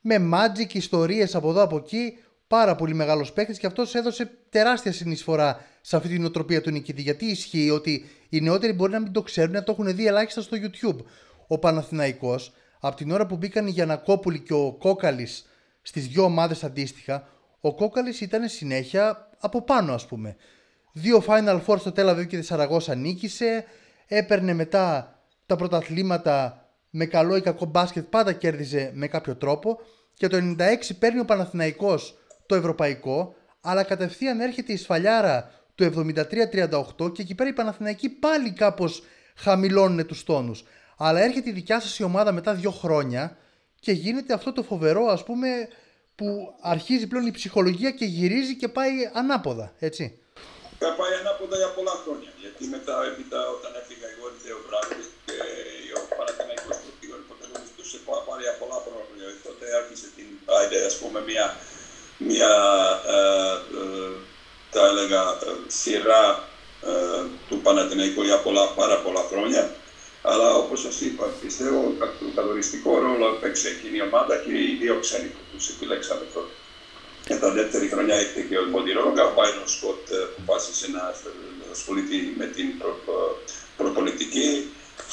[0.00, 4.92] με magic, ιστορίες από εδώ από εκεί, πάρα πολύ μεγάλος παίκτης και αυτός έδωσε τεράστια
[4.92, 7.02] συνεισφορά σε αυτή την νοοτροπία του νικητή.
[7.02, 10.40] Γιατί ισχύει ότι οι νεότεροι μπορεί να μην το ξέρουν, να το έχουν δει ελάχιστα
[10.40, 11.04] στο YouTube.
[11.46, 15.46] Ο Παναθηναϊκός, από την ώρα που μπήκαν οι Γιανακόπουλοι και ο Κόκαλης
[15.82, 17.28] στις δύο ομάδες αντίστοιχα,
[17.60, 20.36] ο Κόκαλης ήταν συνέχεια από πάνω ας πούμε.
[20.98, 23.64] Δύο Final Four στο Τέλαβιο και τη Σαραγώσα νίκησε,
[24.06, 29.78] έπαιρνε μετά τα πρωταθλήματα με καλό ή κακό μπάσκετ, πάντα κέρδιζε με κάποιο τρόπο
[30.14, 30.64] και το 96
[30.98, 35.84] παίρνει ο Παναθηναϊκός το ευρωπαϊκό, αλλά κατευθείαν έρχεται η σφαλιάρα του
[36.98, 39.02] 73-38 και εκεί πέρα οι Παναθηναϊκοί πάλι κάπως
[39.36, 40.64] χαμηλώνουν τους τόνους.
[40.96, 43.36] Αλλά έρχεται η δικιά σας η ομάδα μετά δύο χρόνια
[43.80, 45.48] και γίνεται αυτό το φοβερό ας πούμε
[46.14, 50.20] που αρχίζει πλέον η ψυχολογία και γυρίζει και πάει ανάποδα, έτσι.
[50.82, 52.30] Θα πάει ανάποδα για πολλά χρόνια.
[52.42, 54.26] Γιατί μετά, έπειτα, όταν έφυγα εγώ
[54.58, 55.36] ο Μπράβης και
[55.98, 59.26] ο Παναθηναϊκός που πήγαν υποτελούν τους σε πάρει πολλά χρόνια.
[59.46, 60.28] Τότε άρχισε την,
[60.88, 61.46] ας πούμε, μια,
[62.30, 62.52] μια
[63.16, 63.20] ε,
[63.80, 64.10] ε,
[64.74, 66.24] τα έλεγα, ε, σειρά
[66.90, 69.62] ε, του Παναθηναϊκού για πολλά, πάρα πολλά χρόνια.
[70.22, 74.96] Αλλά όπως σας είπα, πιστεύω ότι καθοριστικό ρόλο έπαιξε εκείνη η ομάδα και οι δύο
[75.00, 76.52] ξένοι που τους επιλέξαμε τότε.
[77.26, 81.02] Και τα δεύτερη χρονιά ήρθε και ο Μοντιρόγκα, ο Μπάιρον Σκοτ που αποφάσισε να
[81.72, 82.92] ασχοληθεί με την προ,
[83.76, 84.48] προπολιτική.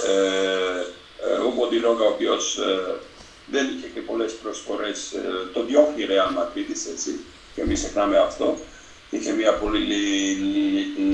[0.08, 0.82] Ε,
[1.26, 2.96] ε, ο Μοντιρόγκα, ο οποίος ε,
[3.54, 5.22] δεν είχε και πολλές προσφορές, ε,
[5.54, 7.12] το διώχνει η Ρεάλ Μαδρίτη, έτσι,
[7.56, 8.58] και μην ξεχνάμε αυτό.
[9.10, 9.80] Είχε μια πολύ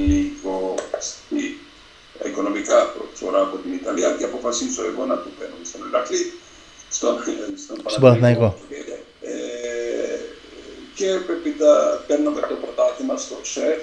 [0.09, 0.75] λίγο
[2.25, 6.33] οικονομικά προσφορά από την Ιταλία και αποφασίσω εγώ να του παίρνω στον Ηρακλή,
[6.89, 7.15] στον,
[7.85, 8.59] στον Παναθηναϊκό.
[10.99, 13.81] Ε, και έπειτα παίρνουμε το πρωτάθλημα στο ΣΕΦ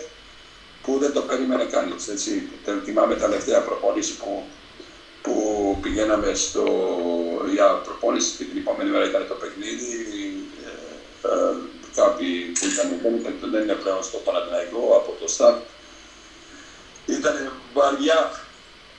[0.82, 2.48] που δεν το περίμενε κανείς, έτσι.
[2.84, 4.42] Θυμάμαι τα τελευταία προπόνηση που,
[5.22, 5.34] που
[5.82, 6.64] πηγαίναμε στο,
[7.52, 9.92] για προπόνηση και την επόμενη μέρα ήταν το παιχνίδι.
[10.64, 11.54] Ε, ε,
[11.94, 12.86] κάποιοι που ήταν,
[13.22, 15.56] δεν, δεν είναι πλέον στο Παναθηναϊκό από το ΣΤΑΠ
[17.06, 18.20] ήταν βαριά,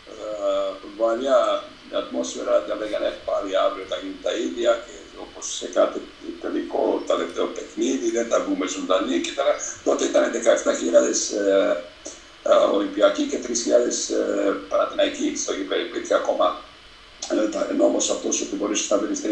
[0.07, 4.96] ε, βαριά ατμόσφαιρα, τα λέγανε πάλι αύριο θα γίνει τα ίδια και
[5.37, 5.99] όπως σε κάθε
[6.41, 10.33] τελικό τελευταίο παιχνίδι, δεν τα βγούμε ζωντανή και τώρα, τότε ήταν 17.000
[12.43, 15.81] ε, Ολυμπιακοί και 3.000 ε, Παναθηναϊκοί στο γήπεδο.
[15.81, 16.47] Υπήρχε ακόμα
[17.69, 19.25] ε, νόμος αυτός ότι μπορείς να βρεις 30%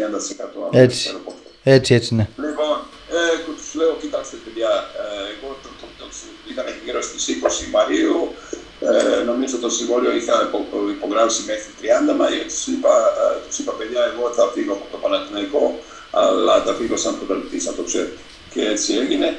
[0.72, 1.20] Έτσι.
[1.62, 2.26] Έτσι, έτσι, ναι.
[2.36, 2.76] Λοιπόν,
[3.10, 4.70] ε, τους λέω, κοιτάξτε παιδιά,
[5.02, 6.06] ε, εγώ το, το, το,
[6.50, 7.22] ήταν γύρω στις
[7.66, 8.34] 20 Μαρίου,
[8.80, 10.50] ε, νομίζω το συμβόλαιο είχα
[10.96, 12.44] υπογράψει μέχρι 30 Μαΐου.
[12.52, 15.78] Τους είπα, ε, τους είπα, παιδιά, εγώ θα φύγω από το Παναθηναϊκό,
[16.22, 18.16] αλλά θα φύγω σαν πρωταθλητής, να το ξέρετε.
[18.52, 19.38] Και έτσι έγινε.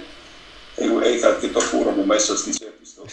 [0.75, 3.03] Εγώ είχα και το φούρο μου μέσα στη τσέπη στο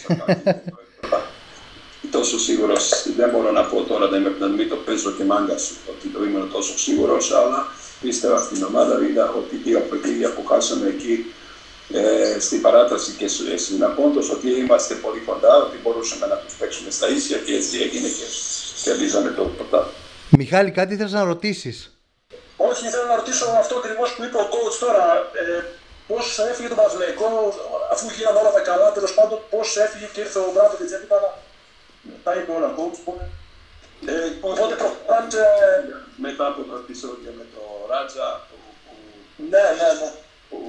[2.11, 2.83] τόσο σίγουρος
[3.17, 6.23] δεν μπορώ να πω τώρα, δεν να μην το παίζω και μάγκα σου, ότι το
[6.23, 7.67] ήμουν τόσο σίγουρος, αλλά
[8.01, 11.25] πίστευα στην ομάδα, είδα ότι δύο παιχνίδια που χάσαμε εκεί
[11.91, 16.91] ε, στην παράταση και στην Απόντο, ότι είμαστε πολύ κοντά, ότι μπορούσαμε να τους παίξουμε
[16.91, 18.25] στα ίσια και έτσι έγινε και
[18.83, 19.89] κερδίζαμε το ποτά.
[20.29, 21.94] Μιχάλη, κάτι ήθελε να ρωτήσεις;
[22.57, 25.05] Όχι, ήθελα να ρωτήσω αυτό ακριβώς που είπε ο coach τώρα.
[25.33, 25.63] Ε,
[26.07, 27.27] πώς έφυγε το Παναθηναϊκό,
[27.91, 31.37] αφού γίνανε όλα τα καλά, τέλος πάντων, πώς έφυγε και ήρθε ο Μπράτο και Τζέπιτα
[32.23, 33.13] τα είπε όλα coach.
[34.05, 35.27] Ε, Οπότε προχωράμε.
[36.17, 38.55] Μετά από το επεισόδιο με το Ράτζα, που,
[39.49, 40.11] Ναι, ναι, ναι.
[40.49, 40.59] που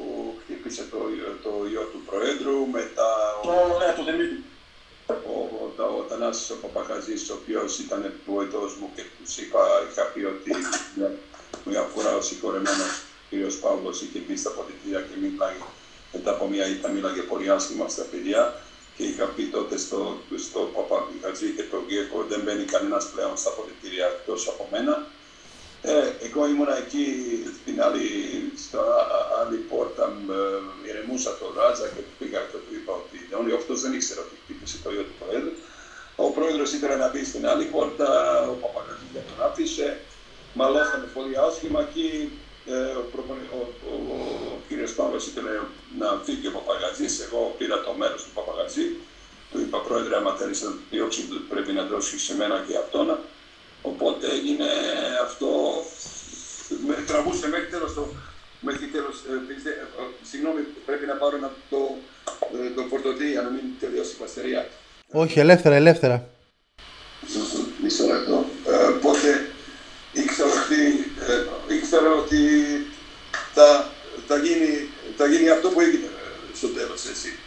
[0.43, 0.99] χτύπησε το,
[1.43, 3.09] το γιο του Προέδρου, μετά
[3.43, 4.45] ο, Το, ναι, το Δημήτρη.
[5.07, 10.03] ο, ο, ο Θανάσης ο Παπαχαζής, ο οποίος ήταν βοηθός μου και τους είπα, είχα
[10.03, 10.51] πει ότι
[11.65, 12.93] μια, μια φορά ο συγχωρεμένος
[13.31, 15.65] κύριος Παύλος είχε μπει στα πολιτεία και μίλαγε
[16.13, 18.43] μετά από μια ήττα μίλαγε πολύ άσχημα στα παιδιά
[18.97, 23.51] και είχα πει τότε στο, στο Παπαχαζή και τον Γκέκο δεν μπαίνει κανένας πλέον στα
[23.59, 24.95] πολιτήρια εκτός από μένα.
[25.83, 27.05] Ε, εγώ ήμουνα εκεί
[27.61, 28.07] στην άλλη,
[28.67, 28.83] στα
[29.41, 30.05] άλλη πόρτα,
[30.85, 34.21] ε, ηρεμούσα το Ράτζα και του πήγα και του είπα ότι όλοι αυτός δεν ήξερε
[34.21, 35.55] ότι χτύπησε το γιο του Προέδρου.
[36.25, 38.09] Ο Πρόεδρος ήθελε να μπει στην άλλη πόρτα,
[38.53, 39.89] ο Παπαγαζής δεν τον άφησε,
[40.61, 42.09] μαλώσαμε πολύ άσχημα εκεί,
[42.75, 44.17] ε, ο, προπονη- ο, ο, ο,
[44.55, 45.51] ο κύριος Παύλος ήθελε
[46.01, 48.87] να φύγει ο Παπαγαζής, εγώ πήρα το μέρος του Παπαγαζή,
[49.51, 51.21] του είπα πρόεδρε άμα θέλεις να διώξει
[51.53, 53.19] πρέπει να δώσεις σε μένα και αυτόν.
[53.91, 54.69] Οπότε έγινε
[55.27, 55.49] αυτό,
[56.87, 58.03] με τραβούσε μέχρι τέλος το,
[58.61, 61.81] μέχρι τέλος, ε, πιστε- ε, συγγνώμη πρέπει να πάρω να το,
[62.67, 64.69] ε, το φορτωτή για να μην τελειώσει η παστερία.
[65.13, 66.29] Όχι, ελεύθερα, ελεύθερα.
[67.83, 68.45] Μισό λεπτό.
[68.67, 69.29] Ε, Οπότε
[70.13, 70.81] ήξερα ότι,
[71.33, 72.43] ε, ήξερα ότι
[73.55, 73.91] θα,
[74.29, 77.39] θα, γίνει, θα γίνει αυτό που έγινε ε, στο τέλος, έτσι.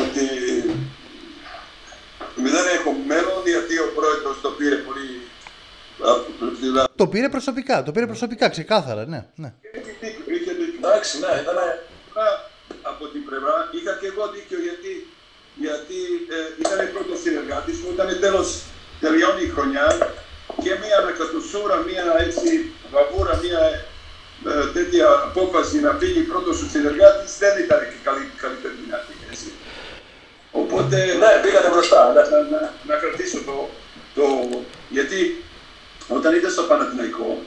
[0.00, 0.24] Ότι
[2.34, 5.08] δεν έχω μέλλον γιατί ο πρόεδρος το πήρε πολύ
[6.06, 6.10] α,
[6.60, 9.20] δηλαδή, Το πήρε προσωπικά, το πήρε προσωπικά, ξεκάθαρα, ναι.
[9.34, 9.50] ναι.
[9.76, 10.78] Είχε δίκιο, είχε δίκιο.
[10.82, 11.56] Εντάξει, ναι, ήταν.
[12.12, 12.28] Πλευρά,
[12.82, 14.92] από την πλευρά είχα και εγώ δίκιο γιατί,
[15.64, 15.98] γιατί
[16.34, 18.48] ε, ήταν πρώτο συνεργάτη μου, ήταν τέλος
[19.00, 19.86] τελειώνει η χρονιά
[20.62, 22.48] και μια ανακατοσούρα, μια έτσι
[22.94, 23.62] βαβούρα, μια
[24.50, 29.14] ε, τέτοια απόφαση να φύγει πρώτος ο συνεργάτη δεν ήταν και καλή, καλύτερη δυνατή.
[29.30, 29.48] Έτσι.
[30.50, 32.00] Οπότε Ναι, πήγατε μπροστά.
[32.12, 32.22] Ναι.
[32.30, 33.56] να, να, να κρατήσω το,
[34.14, 34.24] το.
[34.88, 35.44] Γιατί
[36.08, 37.42] όταν ήταν στο Παναθηναϊκό,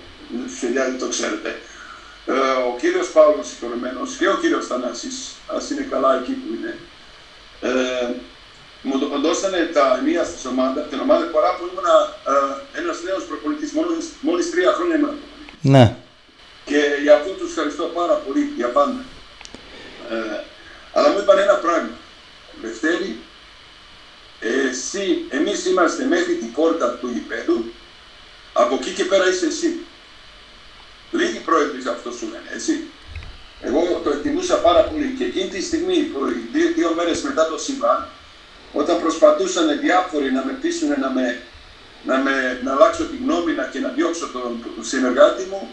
[0.59, 1.59] φιλιά το ξέρετε,
[2.25, 2.33] ε,
[2.69, 5.15] ο κύριος Παύλος συγχωρεμένος και ο κύριος Θανάσης,
[5.47, 6.77] ας είναι καλά εκεί που είναι,
[7.61, 8.07] ε,
[8.81, 11.87] μου το δώσανε τα ενία στην ομάδα, την ομάδα παρά που ήμουν
[12.73, 13.71] ε, ένας νέος προπονητής,
[14.21, 15.26] μόλις τρία χρόνια ήμουν προπονητής.
[15.61, 15.95] Ναι.
[16.65, 19.05] Και για αυτό τους ευχαριστώ πάρα πολύ για πάντα.
[20.09, 20.43] Ε,
[20.93, 21.89] αλλά μου είπαν ένα πράγμα.
[22.61, 23.19] Λευτέρη,
[24.39, 27.71] εσύ, εμείς είμαστε μέχρι την πόρτα του γηπέδου,
[28.53, 29.79] από εκεί και πέρα είσαι εσύ.
[31.11, 32.83] Λίγοι πρόεδροι αυτό σου λένε, έτσι.
[33.61, 36.19] Εγώ το εκτιμούσα πάρα πολύ και εκείνη τη στιγμή, που
[36.51, 38.07] δύο, δύο μέρες μετά το συμβάν,
[38.73, 41.41] όταν προσπαθούσαν διάφοροι να με πείσουν να, με,
[42.05, 45.69] να, με, να αλλάξω τη γνώμη να, και να διώξω τον, τον συνεργάτη μου,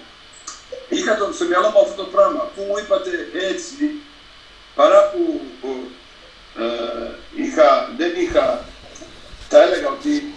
[0.89, 2.51] είχα τον, στο μυαλό μου αυτό το πράγμα.
[2.55, 3.11] Που μου είπατε
[3.51, 3.75] έτσι,
[4.75, 5.41] παρά που
[6.59, 7.09] ε,
[7.43, 8.65] είχα, δεν είχα,
[9.49, 10.35] θα έλεγα ότι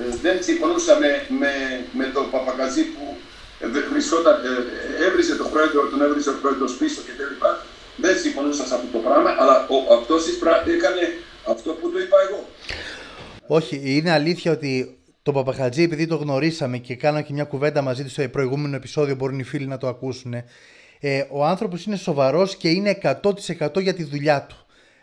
[0.00, 1.52] ε, δεν συμφωνούσα με, με,
[1.92, 3.16] με τον Παπαγαζή που
[3.60, 7.36] ε, βρισκόταν, ε, έβριζε τον πρόεδρο, τον έβριζε ο πρόεδρος πίσω και τέλει
[7.96, 10.26] Δεν συμφωνούσα σε αυτό το πράγμα, αλλά ο, αυτός
[10.76, 11.18] έκανε
[11.48, 12.48] αυτό που του είπα εγώ.
[13.46, 14.97] Όχι, είναι αλήθεια ότι
[15.32, 19.14] τον Παπαχατζή, επειδή το γνωρίσαμε και κάναμε και μια κουβέντα μαζί του στο προηγούμενο επεισόδιο,
[19.14, 20.34] μπορούν οι φίλοι να το ακούσουν.
[21.00, 24.56] Ε, ο άνθρωπος είναι σοβαρός και είναι 100% για τη δουλειά του.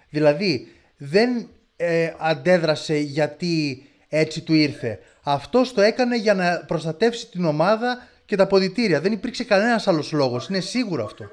[0.10, 0.68] Δηλαδή,
[0.98, 5.00] δεν ε, αντέδρασε γιατί έτσι του ήρθε.
[5.24, 9.02] Αυτός το έκανε για να προστατεύσει την ομάδα και τα ποδητήρια.
[9.02, 10.48] Δεν υπήρξε κανένας άλλος λόγος.
[10.48, 11.26] Είναι σίγουρο αυτό.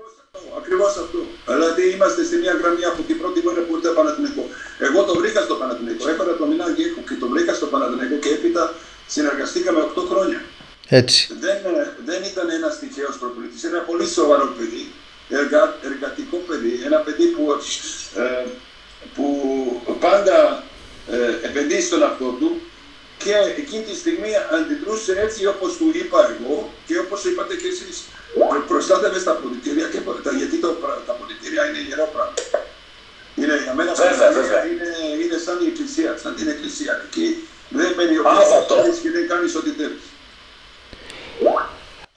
[0.58, 1.18] Ακριβώς αυτό.
[1.46, 4.41] Δηλαδή είμαστε στη μια γραμμή από την πρώτη μέρα που ήρθε το Παναθηναϊκό.
[4.86, 6.08] Εγώ το βρήκα στο Παναθηναϊκό.
[6.08, 8.74] Έφερα το Μινά Γκέκο και το βρήκα στο Παναθηναϊκό και έπειτα
[9.06, 10.40] συνεργαστήκαμε 8 χρόνια.
[10.88, 11.18] Έτσι.
[11.40, 11.56] Δεν,
[12.04, 13.64] δεν ήταν ένα τυχαίος προπονητής.
[13.64, 14.84] Ένα πολύ σοβαρό παιδί.
[17.04, 17.42] παιδί που,
[18.16, 18.46] ε,
[19.14, 19.26] που
[20.00, 20.64] πάντα
[21.10, 22.60] ε, επενδύει στον εαυτό του
[23.18, 27.96] και εκείνη τη στιγμή αντιδρούσε έτσι όπως του είπα εγώ και όπως είπατε και εσείς
[28.68, 29.98] προστάτευε στα πολιτήρια και,
[30.38, 30.68] γιατί το,
[31.06, 32.34] τα πολιτήρια είναι ιερό πράγμα.
[33.36, 34.64] Είναι, για μένα βέβαια, βέβαια.
[34.66, 36.92] Είναι, είναι σαν η εκκλησία, σαν την εκκλησία.
[37.06, 37.34] Εκεί
[37.68, 38.74] δεν μπαίνει ο Άβατο.
[39.02, 40.02] και δεν κάνεις ό,τι θέλεις.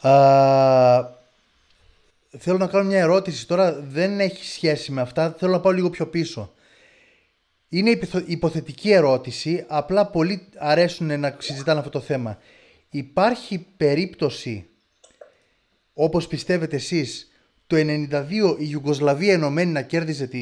[0.01, 1.13] Α,
[2.37, 5.89] θέλω να κάνω μια ερώτηση τώρα, δεν έχει σχέση με αυτά, θέλω να πάω λίγο
[5.89, 6.53] πιο πίσω.
[7.69, 12.37] Είναι υπηθο- υποθετική ερώτηση, απλά πολλοί αρέσουν να συζητάνε αυτό το θέμα.
[12.89, 14.65] Υπάρχει περίπτωση,
[15.93, 17.31] όπως πιστεύετε εσείς,
[17.67, 20.39] το 92 η Ιουγκοσλαβία ενωμένη να κέρδιζε τη,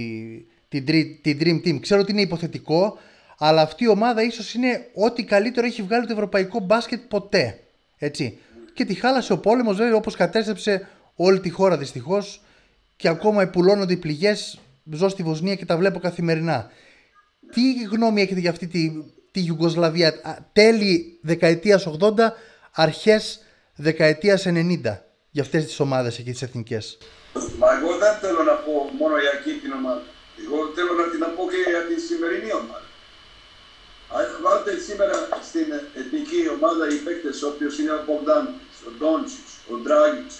[0.74, 1.80] την, τρι- την Dream Team.
[1.82, 2.98] Ξέρω ότι είναι υποθετικό,
[3.38, 7.60] αλλά αυτή η ομάδα ίσως είναι ό,τι καλύτερο έχει βγάλει το ευρωπαϊκό μπάσκετ ποτέ.
[7.98, 8.38] Έτσι.
[8.74, 12.42] Και τη χάλασε ο πόλεμος βέβαια όπως κατέστρεψε όλη τη χώρα δυστυχώς
[12.96, 14.60] και ακόμα επουλώνονται οι πληγές.
[14.92, 16.72] Ζω στη Βοσνία και τα βλέπω καθημερινά.
[17.54, 17.62] Τι
[17.92, 18.92] γνώμη έχετε για αυτή τη,
[19.32, 22.14] τη Ιουγκοσλαβία α, τέλη δεκαετίας 80,
[22.72, 23.40] αρχές
[23.76, 24.80] δεκαετίας 90
[25.30, 26.98] για αυτές τις ομάδες εκεί τις εθνικές;
[27.60, 30.13] Μα εγώ δεν θέλω να πω μόνο για εκείνη την ομάδα.
[30.46, 32.88] Εγώ θέλω να την πω και για τη σημερινή ομάδα.
[34.18, 35.16] Αν Βάλτε σήμερα
[35.50, 35.68] στην
[36.02, 40.36] εθνική ομάδα οι παίκτες όποιος είναι ο Μπογκδάνης, ο Ντόντσιτς, ο Ντράγκητς,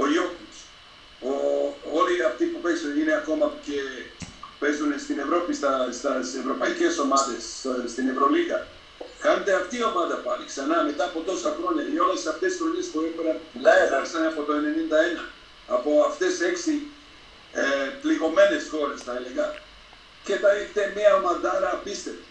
[0.00, 0.58] ο Ιώκητς,
[1.28, 1.30] ο,
[1.98, 3.78] όλοι αυτοί που παίζουν είναι ακόμα και
[4.58, 8.66] παίζουν στην Ευρώπη, στα, στα, στις ευρωπαϊκές ομάδες, στα- στην Ευρωλίγα.
[9.20, 11.82] Κάντε αυτή η ομάδα πάλι ξανά μετά από τόσα χρόνια.
[11.92, 13.76] Οι όλες αυτές τις χρονιές που έπαιρναν Ναι, ναι.
[13.88, 15.24] πέρασαν από το 91.
[15.68, 16.72] Από αυτές έξι
[17.54, 19.46] ε, πληγωμένες χώρες θα έλεγα.
[20.24, 22.24] Και θα έχετε μια ομαδάρα απίστευτη.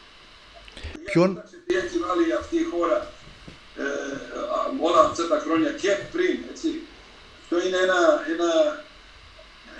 [1.04, 3.00] Ποιον- Κοιτάξτε Τι έχει βάλει αυτή η χώρα
[3.78, 3.84] ε,
[4.58, 6.70] α, όλα αυτά τα χρόνια και πριν, έτσι.
[7.44, 8.00] Αυτό είναι ένα,
[8.34, 8.50] ένα,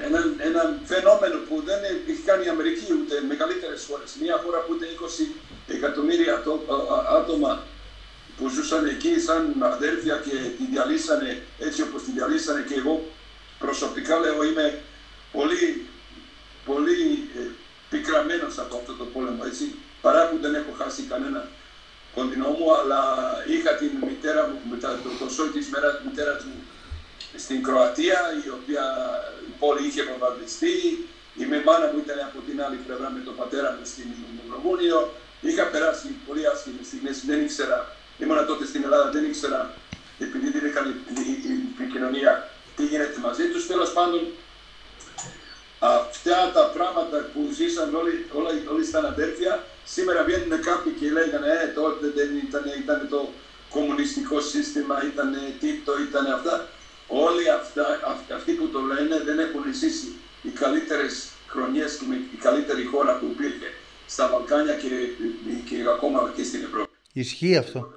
[0.06, 0.20] ένα,
[0.50, 4.16] ένα φαινόμενο που δεν έχει κάνει η Αμερική ούτε μεγαλύτερες χώρες.
[4.22, 5.26] Μια χώρα που ούτε 20
[5.68, 7.64] εκατομμύρια άτο- α- α- άτομα
[8.38, 13.08] που ζούσαν εκεί σαν αδέρφια και τη διαλύσανε έτσι όπως τη διαλύσανε και εγώ
[13.60, 14.82] προσωπικά λέω είμαι
[15.36, 15.86] πολύ,
[16.66, 17.42] πολύ ε,
[17.90, 19.66] πικραμένος από αυτό το πόλεμο έτσι
[20.02, 21.42] παρά που δεν έχω χάσει κανένα
[22.16, 23.02] κοντινό μου αλλά
[23.54, 26.52] είχα την μητέρα μου μετά το, το σόι της μέρα μητέρα του
[27.44, 28.84] στην Κροατία η οποία
[29.50, 30.76] η πόλη είχε βομβαρδιστεί
[31.42, 34.08] η με μάνα μου ήταν από την άλλη πλευρά με τον πατέρα μου στην
[34.38, 35.00] Μαυροβούνιο
[35.42, 39.60] είχα περάσει πολύ άσχημες στιγμές δεν ήξερα ήμουνα τότε στην Ελλάδα δεν ήξερα
[40.20, 42.32] επειδή δεν είχαν η, η, η επικοινωνία
[42.76, 44.22] τι γίνεται μαζί τους τέλος πάντων
[45.92, 49.54] αυτά τα πράγματα που ζήσαν όλοι, όλα, όλοι στα αδέρφια,
[49.96, 53.20] σήμερα βγαίνουν κάποιοι και λέγανε ε, τότε δεν ήταν, ήταν το
[53.76, 55.30] κομμουνιστικό σύστημα, ήταν
[55.60, 56.56] τίτο, ήταν αυτά.
[57.08, 60.10] Όλοι αυτά, αυ- αυτοί που το λένε δεν έχουν ζήσει
[60.42, 61.14] οι καλύτερες
[61.48, 63.68] χρονιές και με η καλύτερη χώρα που υπήρχε
[64.08, 64.88] στα Βαλκάνια και,
[65.70, 66.92] και ακόμα και στην Ευρώπη.
[67.14, 67.94] Ισχύει αυτό.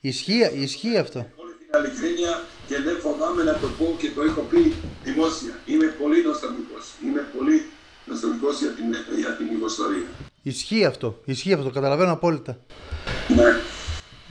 [0.00, 1.18] Ισχύει, ισχύει αυτό.
[1.36, 4.74] Όλη την ειλικρίνεια και δεν φοβάμαι να το πω και το έχω πει
[5.08, 5.54] δημόσια.
[5.72, 6.84] Είμαι πολύ νοσταλγικός.
[7.04, 7.56] Είμαι πολύ
[8.08, 8.86] νοσταλγικός για την,
[9.22, 10.08] για την Ιουγκοσλαβία.
[10.42, 11.08] Ισχύει αυτό.
[11.24, 11.70] Ισχύει αυτό.
[11.70, 12.52] Καταλαβαίνω απόλυτα.
[13.28, 13.48] Ναι.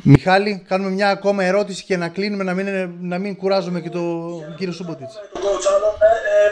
[0.04, 2.68] Μιχάλη, κάνουμε μια ακόμα ερώτηση και να κλείνουμε να μην,
[3.12, 5.14] να μην κουράζουμε και τον κύριο Σούμποτιτς.
[5.34, 5.90] Τον coach άλλο.
[6.10, 6.48] Ε, ε,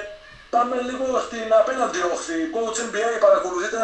[0.49, 2.37] πάμε λίγο στην απέναντι όχθη.
[2.55, 3.81] Coach NBA παρακολουθείτε;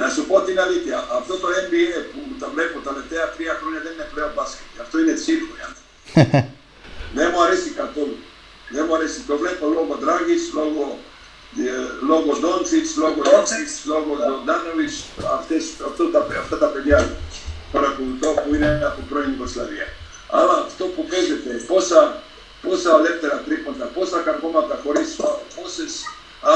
[0.00, 3.80] Να σου πω την αλήθεια, αυτό το NBA που τα βλέπω τα τελευταία τρία χρόνια
[3.84, 4.66] δεν είναι πλέον μπάσκετ.
[4.84, 5.52] Αυτό είναι τσίρκο.
[5.58, 6.40] για μένα.
[7.16, 8.16] δεν μου αρέσει καθόλου.
[8.68, 9.20] Δεν μου αρέσει.
[9.20, 10.98] Το βλέπω λόγω Ντράγκης, λόγω,
[11.58, 14.10] ε, λόγω Ντόντσιτς, λόγω Ντόντσιτς, λόγω
[14.44, 15.04] Ντόντσιτς,
[15.38, 16.98] αυτές, αυτό τα, αυτά τα παιδιά
[17.72, 19.88] παρακολουθώ που είναι από πρώην Ιουγκοσλαβία.
[20.28, 22.22] Αλλά αυτό που παίζεται, πόσα,
[22.62, 25.92] πόσα ελεύθερα τρίποντα, πόσα καρπώματα χωρίς φάουλ, πόσες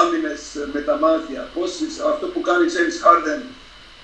[0.00, 0.40] άμυνες
[0.72, 3.42] με τα μάτια, πόσες, αυτό που κάνει ξέρεις Harden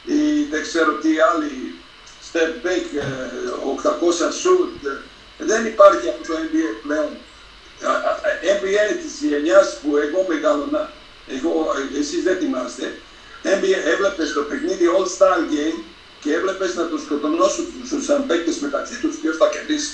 [0.05, 1.75] ή δεν ξέρω τι άλλοι,
[2.29, 3.11] step back, ε,
[3.63, 4.73] 800 shoot,
[5.39, 7.11] ε, δεν υπάρχει από το NBA πλέον.
[7.83, 10.91] Α- α- NBA της γενιάς που εγώ μεγάλωνα,
[11.27, 12.95] εγώ, ε, εσείς δεν θυμάστε,
[13.43, 15.79] NBA έβλεπες το παιχνίδι All Star Game
[16.21, 19.93] και έβλεπες να τους σκοτωνώσουν τους σαν παίκτες μεταξύ τους ποιος θα κερδίσει.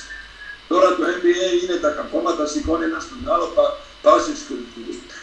[0.68, 3.72] Τώρα το NBA είναι τα καπώματα, σηκώνει ένα στον άλλο, πας,
[4.02, 4.38] πάσες,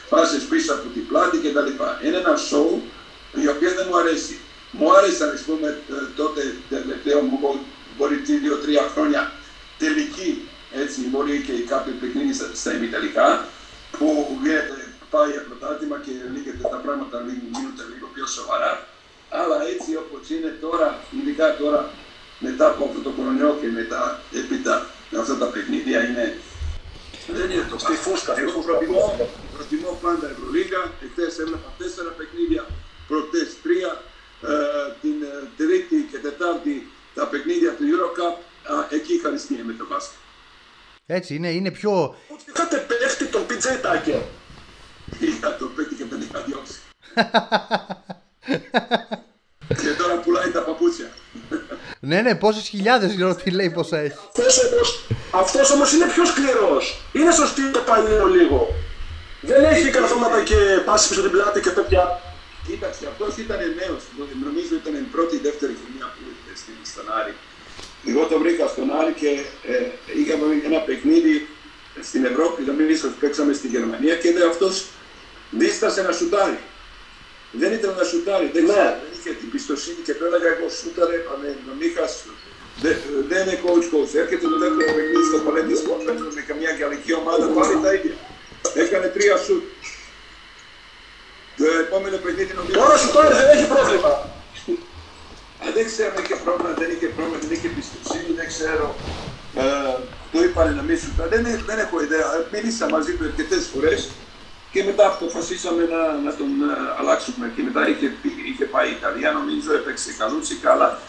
[0.09, 1.67] πάσες πίσω από την πλάτη κτλ.
[2.05, 2.79] Είναι ένα show
[3.43, 4.39] η οποία δεν μου αρέσει.
[4.71, 7.59] Μου άρεσε, ας πούμε, ε, τότε τελευταίο μου μπο-
[7.97, 9.31] μπορεί δύο-τρία χρόνια
[9.77, 10.47] τελική,
[10.81, 13.45] έτσι, μπορεί και κάποιο παιχνίδι στα, στα ημιτελικά,
[13.97, 14.07] που
[14.43, 14.77] γίνεται,
[15.09, 18.87] πάει για πρωτάθλημα και λίγεται τα πράγματα λίγο, γίνονται λίγο πιο σοβαρά.
[19.29, 21.89] Αλλά έτσι όπως είναι τώρα, ειδικά τώρα,
[22.39, 24.01] μετά από αυτό το κορονοϊό και μετά
[24.39, 24.75] έπειτα
[25.21, 26.25] αυτά τα παιχνίδια είναι
[27.27, 28.71] δεν είναι το Στη φούσκα, στη Εγώ φούσκα.
[28.71, 30.81] προτιμώ, προτιμώ πάντα Ευρωλίγα.
[31.05, 32.65] Εχθές έβλεπα τέσσερα παιχνίδια,
[33.07, 33.91] προχτέ τρία.
[34.43, 34.51] Ε,
[35.01, 38.35] την ε, Τρίτη και Τετάρτη τα παιχνίδια του Eurocup.
[38.91, 40.19] Ε, εκεί ευχαριστία με το μπάσκετ.
[41.17, 42.15] Έτσι είναι, είναι πιο.
[42.49, 44.21] Είχατε παίχτη τον PJ Tucker.
[45.19, 46.77] Είχα το παίχτη και δεν είχα διώξει.
[49.81, 51.09] και τώρα πουλάει τα παπούτσια.
[51.99, 54.17] ναι, ναι, πόσες χιλιάδες γύρω τι λέει πόσα έχει.
[55.31, 57.01] Αυτός όμω είναι πιο σκληρός.
[57.13, 58.59] Είναι σωστή το παλιό λίγο.
[59.41, 60.55] Δεν έχει καρφώματα και
[60.85, 62.21] πάση πίσω την πλάτη και τέτοια.
[62.67, 64.01] Κοίταξε, αυτός ήταν νέος.
[64.45, 67.33] Νομίζω ήταν η πρώτη ή δεύτερη χρονιά που ήρθε στον Άρη.
[68.07, 69.29] Εγώ το βρήκα στον Άρη και
[69.73, 69.85] ε,
[70.19, 71.47] είχαμε ένα παιχνίδι
[72.01, 72.61] στην Ευρώπη.
[72.63, 74.85] Νομίζω ότι παίξαμε στη Γερμανία και είδε αυτός
[75.51, 76.59] δίστασε να σουτάρει.
[77.51, 78.73] Δεν ήταν να σουτάρει, δεν, ναι.
[78.73, 82.11] δεν είχε την πιστοσύνη και πέραγα εγώ σούταρε, με τον είχας
[83.29, 84.11] δεν είναι coach coach.
[84.23, 86.01] Έρχεται το δεύτερο παιχνίδι στο Παλέντι Σπορτ
[86.37, 88.15] με καμιά γαλλική ομάδα, πάλι τα ίδια.
[88.83, 89.63] Έκανε τρία σουτ.
[91.57, 92.73] Το επόμενο παιχνίδι νομίζω...
[92.79, 94.11] Τώρα σου τώρα δεν έχει πρόβλημα.
[95.63, 98.87] Α, δεν ξέρω αν είχε πρόβλημα, δεν είχε πρόβλημα, δεν είχε πιστοσύνη, δεν ξέρω.
[99.55, 99.63] Ε,
[100.31, 102.27] το είπανε να μην σου δεν, δεν έχω ιδέα.
[102.51, 104.09] Μίλησα μαζί του αρκετές φορές
[104.71, 107.51] και μετά αποφασίσαμε να, να τον uh, αλλάξουμε.
[107.55, 108.07] Και μετά είχε,
[108.49, 110.99] είχε πάει η Ιταλία, νομίζω έπαιξε καλούτσι, καλά.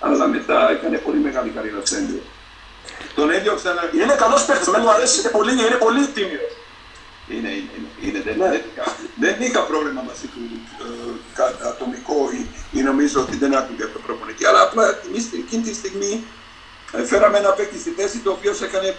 [0.00, 1.96] Αλλά μετά έκανε πολύ μεγάλη καριέρα στο
[3.14, 3.76] Τον έδιωξαν.
[3.94, 6.52] Είναι καλός παίκτης, δεν μου αρέσει, είναι πολύ, είναι πολύ τίμιος.
[7.34, 8.62] Είναι, είναι, είναι, είναι δεν, δεν,
[9.24, 10.42] δεν είχα πρόβλημα μαζί του
[11.36, 12.40] ε, ατομικό ή,
[12.80, 14.44] ή, νομίζω ότι δεν άκουγε από το προπονητή.
[14.46, 14.84] Αλλά απλά
[15.42, 16.24] εκείνη τη στιγμή
[16.92, 18.94] ε, φέραμε ένα παίκτη στη θέση το οποίος έκανε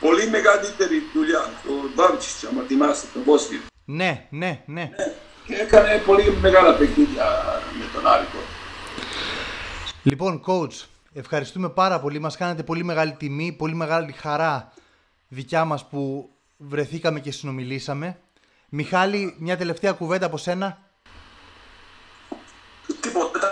[0.00, 1.50] πολύ μεγαλύτερη δουλειά.
[1.64, 3.60] Το Μπάμτσιτ, άμα θυμάστε, τον Βόσνιο.
[3.84, 4.90] Ναι, ναι, ναι.
[5.46, 7.24] Και έκανε πολύ μεγάλα παιχνίδια
[7.78, 8.38] με τον Άρικο.
[10.02, 12.18] Λοιπόν, coach, ευχαριστούμε πάρα πολύ.
[12.18, 14.72] Μας κάνετε πολύ μεγάλη τιμή, πολύ μεγάλη χαρά
[15.28, 18.18] δικιά μας που βρεθήκαμε και συνομιλήσαμε.
[18.68, 20.78] Μιχάλη, μια τελευταία κουβέντα από σένα.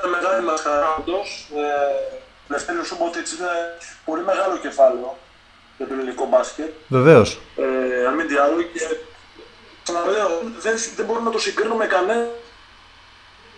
[0.01, 1.49] Τίποτα, ήταν μεγάλη μας χαρά όντως.
[1.55, 3.53] Ε, Λευτέρη Σούμποτιτς είναι
[4.05, 5.19] πολύ μεγάλο κεφάλαιο
[5.77, 6.73] για το ελληνικό μπάσκετ.
[6.89, 7.41] Βεβαίως.
[7.57, 8.81] Ε, αν μην τι άλλο, και
[9.83, 10.29] ξαναλέω,
[10.61, 12.29] δεν, δεν μπορούμε να το συγκρίνουμε με κανένα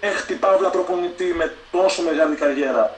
[0.00, 2.94] έχτη παύλα προπονητή με τόσο μεγάλη καριέρα.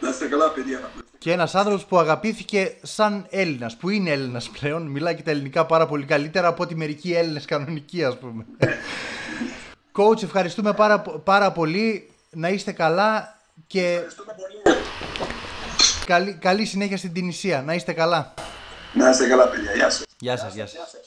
[0.00, 0.90] Να είστε καλά, παιδιά.
[1.18, 5.66] Και ένας άνθρωπος που αγαπήθηκε σαν Έλληνας, που είναι Έλληνας πλέον, μιλάει και τα ελληνικά
[5.66, 8.46] πάρα πολύ καλύτερα από ότι μερικοί Έλληνες κανονικοί, ας πούμε.
[9.96, 12.10] Coach, ευχαριστούμε πάρα, πάρα πολύ.
[12.30, 14.00] Να είστε καλά και.
[16.06, 17.62] Καλή, καλή συνέχεια στην Τινησία.
[17.62, 18.34] Να είστε καλά.
[18.92, 19.74] Να είστε καλά, παιδιά.
[19.74, 20.04] Γεια σας.
[20.18, 20.94] Γεια σας, γεια σας.